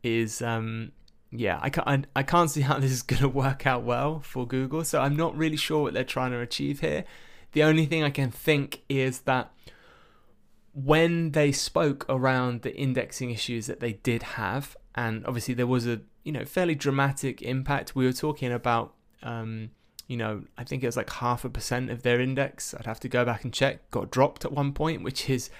is 0.02 0.42
um 0.42 0.90
yeah 1.30 1.60
I 1.62 1.68
can't 1.70 2.06
I, 2.16 2.22
can't 2.22 2.50
see 2.50 2.62
how 2.62 2.78
this 2.80 2.90
is 2.90 3.02
going 3.02 3.22
to 3.22 3.28
work 3.28 3.66
out 3.66 3.84
well 3.84 4.20
for 4.20 4.46
Google. 4.46 4.82
So 4.84 5.00
I'm 5.00 5.14
not 5.14 5.36
really 5.36 5.56
sure 5.56 5.82
what 5.82 5.94
they're 5.94 6.04
trying 6.04 6.32
to 6.32 6.40
achieve 6.40 6.80
here. 6.80 7.04
The 7.52 7.62
only 7.62 7.86
thing 7.86 8.02
I 8.02 8.10
can 8.10 8.30
think 8.30 8.82
is 8.88 9.20
that 9.20 9.52
when 10.72 11.32
they 11.32 11.52
spoke 11.52 12.06
around 12.08 12.62
the 12.62 12.74
indexing 12.74 13.30
issues 13.30 13.66
that 13.66 13.80
they 13.80 13.92
did 13.92 14.22
have 14.22 14.76
and 14.94 15.24
obviously 15.26 15.54
there 15.54 15.66
was 15.66 15.86
a 15.86 16.00
you 16.24 16.32
know 16.32 16.44
fairly 16.44 16.74
dramatic 16.74 17.42
impact 17.42 17.94
we 17.94 18.04
were 18.04 18.12
talking 18.12 18.52
about 18.52 18.94
um 19.22 19.70
you 20.06 20.16
know, 20.16 20.44
I 20.56 20.64
think 20.64 20.82
it 20.82 20.86
was 20.86 20.96
like 20.96 21.10
half 21.10 21.44
a 21.44 21.50
percent 21.50 21.90
of 21.90 22.02
their 22.02 22.20
index. 22.20 22.74
I'd 22.74 22.86
have 22.86 23.00
to 23.00 23.08
go 23.08 23.24
back 23.24 23.44
and 23.44 23.52
check. 23.52 23.90
Got 23.90 24.10
dropped 24.10 24.44
at 24.44 24.52
one 24.52 24.72
point, 24.72 25.02
which 25.02 25.28
is 25.28 25.50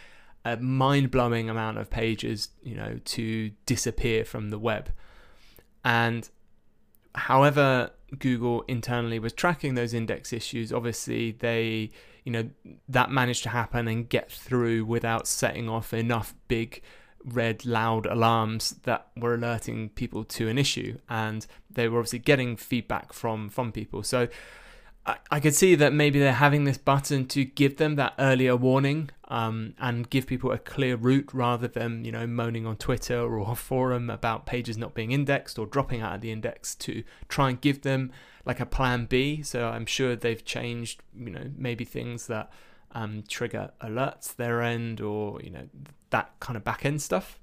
a 0.44 0.56
mind 0.56 1.10
blowing 1.10 1.50
amount 1.50 1.78
of 1.78 1.90
pages, 1.90 2.50
you 2.62 2.74
know, 2.74 3.00
to 3.04 3.50
disappear 3.66 4.24
from 4.24 4.50
the 4.50 4.58
web. 4.58 4.90
And 5.84 6.28
however, 7.14 7.90
Google 8.18 8.62
internally 8.68 9.18
was 9.18 9.32
tracking 9.32 9.74
those 9.74 9.92
index 9.92 10.32
issues, 10.32 10.72
obviously 10.72 11.32
they, 11.32 11.90
you 12.24 12.32
know, 12.32 12.48
that 12.88 13.10
managed 13.10 13.42
to 13.44 13.48
happen 13.48 13.88
and 13.88 14.08
get 14.08 14.30
through 14.30 14.84
without 14.84 15.26
setting 15.26 15.68
off 15.68 15.92
enough 15.92 16.34
big 16.48 16.82
red 17.26 17.66
loud 17.66 18.06
alarms 18.06 18.76
that 18.84 19.08
were 19.16 19.34
alerting 19.34 19.88
people 19.90 20.24
to 20.24 20.48
an 20.48 20.58
issue 20.58 20.96
and 21.08 21.46
they 21.68 21.88
were 21.88 21.98
obviously 21.98 22.18
getting 22.18 22.56
feedback 22.56 23.12
from 23.12 23.48
from 23.48 23.72
people 23.72 24.02
so 24.02 24.28
I, 25.06 25.16
I 25.30 25.40
could 25.40 25.54
see 25.54 25.74
that 25.76 25.92
maybe 25.92 26.18
they're 26.18 26.32
having 26.32 26.64
this 26.64 26.78
button 26.78 27.26
to 27.28 27.44
give 27.44 27.76
them 27.76 27.96
that 27.96 28.14
earlier 28.18 28.56
warning 28.56 29.10
um, 29.28 29.74
and 29.78 30.10
give 30.10 30.26
people 30.26 30.52
a 30.52 30.58
clear 30.58 30.96
route 30.96 31.32
rather 31.32 31.68
than 31.68 32.04
you 32.04 32.12
know 32.12 32.26
moaning 32.26 32.66
on 32.66 32.76
Twitter 32.76 33.18
or 33.18 33.50
a 33.50 33.54
forum 33.54 34.10
about 34.10 34.46
pages 34.46 34.76
not 34.76 34.94
being 34.94 35.12
indexed 35.12 35.58
or 35.58 35.66
dropping 35.66 36.00
out 36.00 36.16
of 36.16 36.20
the 36.20 36.32
index 36.32 36.74
to 36.76 37.02
try 37.28 37.48
and 37.48 37.60
give 37.60 37.82
them 37.82 38.12
like 38.44 38.60
a 38.60 38.66
plan 38.66 39.06
B. 39.06 39.42
So 39.42 39.68
I'm 39.68 39.86
sure 39.86 40.16
they've 40.16 40.44
changed 40.44 41.02
you 41.16 41.30
know 41.30 41.50
maybe 41.56 41.84
things 41.84 42.26
that 42.26 42.50
um, 42.92 43.24
trigger 43.28 43.70
alerts 43.80 44.34
their 44.34 44.62
end 44.62 45.00
or 45.00 45.40
you 45.42 45.50
know 45.50 45.68
that 46.10 46.32
kind 46.40 46.56
of 46.56 46.64
back 46.64 46.84
end 46.84 47.02
stuff. 47.02 47.38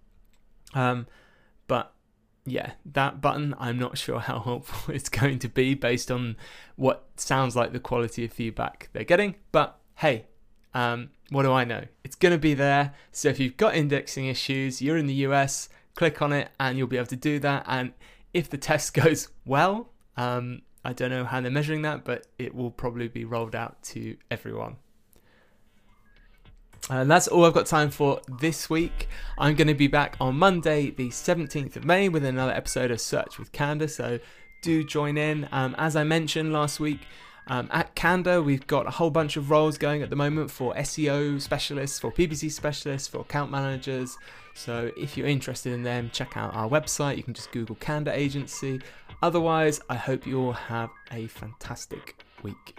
Um, 0.73 1.07
but 1.67 1.93
yeah, 2.45 2.71
that 2.85 3.21
button 3.21 3.55
I'm 3.59 3.77
not 3.77 3.97
sure 4.03 4.19
how 4.19 4.39
helpful 4.39 4.93
it's 4.93 5.09
going 5.09 5.39
to 5.39 5.49
be 5.49 5.73
based 5.73 6.11
on 6.11 6.35
what 6.75 7.05
sounds 7.17 7.55
like 7.55 7.73
the 7.73 7.79
quality 7.79 8.25
of 8.25 8.33
feedback 8.33 8.89
they're 8.93 9.03
getting. 9.03 9.35
But 9.51 9.79
hey, 9.95 10.25
um, 10.73 11.09
what 11.29 11.43
do 11.43 11.51
I 11.51 11.63
know? 11.63 11.83
It's 12.03 12.15
going 12.15 12.33
to 12.33 12.39
be 12.39 12.53
there. 12.53 12.93
So 13.11 13.29
if 13.29 13.39
you've 13.39 13.57
got 13.57 13.75
indexing 13.75 14.27
issues, 14.27 14.81
you're 14.81 14.97
in 14.97 15.07
the 15.07 15.13
US, 15.27 15.69
click 15.95 16.21
on 16.21 16.33
it 16.33 16.49
and 16.59 16.77
you'll 16.77 16.87
be 16.87 16.97
able 16.97 17.07
to 17.07 17.15
do 17.15 17.39
that. 17.39 17.65
And 17.67 17.93
if 18.33 18.49
the 18.49 18.57
test 18.57 18.93
goes 19.03 19.29
well, 19.45 19.89
um, 20.17 20.61
I 20.85 20.93
don't 20.93 21.09
know 21.09 21.25
how 21.25 21.39
they're 21.41 21.51
measuring 21.51 21.83
that, 21.83 22.03
but 22.03 22.27
it 22.37 22.53
will 22.53 22.71
probably 22.71 23.07
be 23.07 23.25
rolled 23.25 23.55
out 23.55 23.81
to 23.83 24.17
everyone. 24.29 24.77
And 26.89 27.09
that's 27.09 27.27
all 27.27 27.45
I've 27.45 27.53
got 27.53 27.65
time 27.65 27.89
for 27.89 28.19
this 28.27 28.69
week. 28.69 29.07
I'm 29.37 29.55
going 29.55 29.67
to 29.67 29.73
be 29.73 29.87
back 29.87 30.17
on 30.19 30.35
Monday, 30.35 30.91
the 30.91 31.09
17th 31.09 31.77
of 31.77 31.85
May, 31.85 32.09
with 32.09 32.25
another 32.25 32.51
episode 32.51 32.91
of 32.91 32.99
Search 32.99 33.39
with 33.39 33.51
Candour. 33.53 33.87
So 33.87 34.19
do 34.61 34.83
join 34.83 35.17
in. 35.17 35.47
Um, 35.51 35.75
as 35.77 35.95
I 35.95 36.03
mentioned 36.03 36.51
last 36.51 36.79
week, 36.79 36.99
um, 37.47 37.69
at 37.71 37.95
Candour, 37.95 38.41
we've 38.41 38.65
got 38.67 38.87
a 38.87 38.89
whole 38.89 39.09
bunch 39.09 39.37
of 39.37 39.49
roles 39.49 39.77
going 39.77 40.01
at 40.01 40.09
the 40.09 40.15
moment 40.15 40.49
for 40.49 40.73
SEO 40.75 41.41
specialists, 41.41 41.99
for 41.99 42.11
PPC 42.11 42.51
specialists, 42.51 43.07
for 43.07 43.19
account 43.19 43.51
managers. 43.51 44.17
So 44.53 44.91
if 44.97 45.17
you're 45.17 45.27
interested 45.27 45.73
in 45.73 45.83
them, 45.83 46.09
check 46.13 46.37
out 46.37 46.53
our 46.53 46.69
website. 46.69 47.17
You 47.17 47.23
can 47.23 47.33
just 47.33 47.51
Google 47.51 47.75
Candour 47.75 48.13
Agency. 48.13 48.81
Otherwise, 49.21 49.81
I 49.89 49.95
hope 49.95 50.27
you 50.27 50.39
all 50.39 50.53
have 50.53 50.89
a 51.11 51.27
fantastic 51.27 52.15
week. 52.43 52.77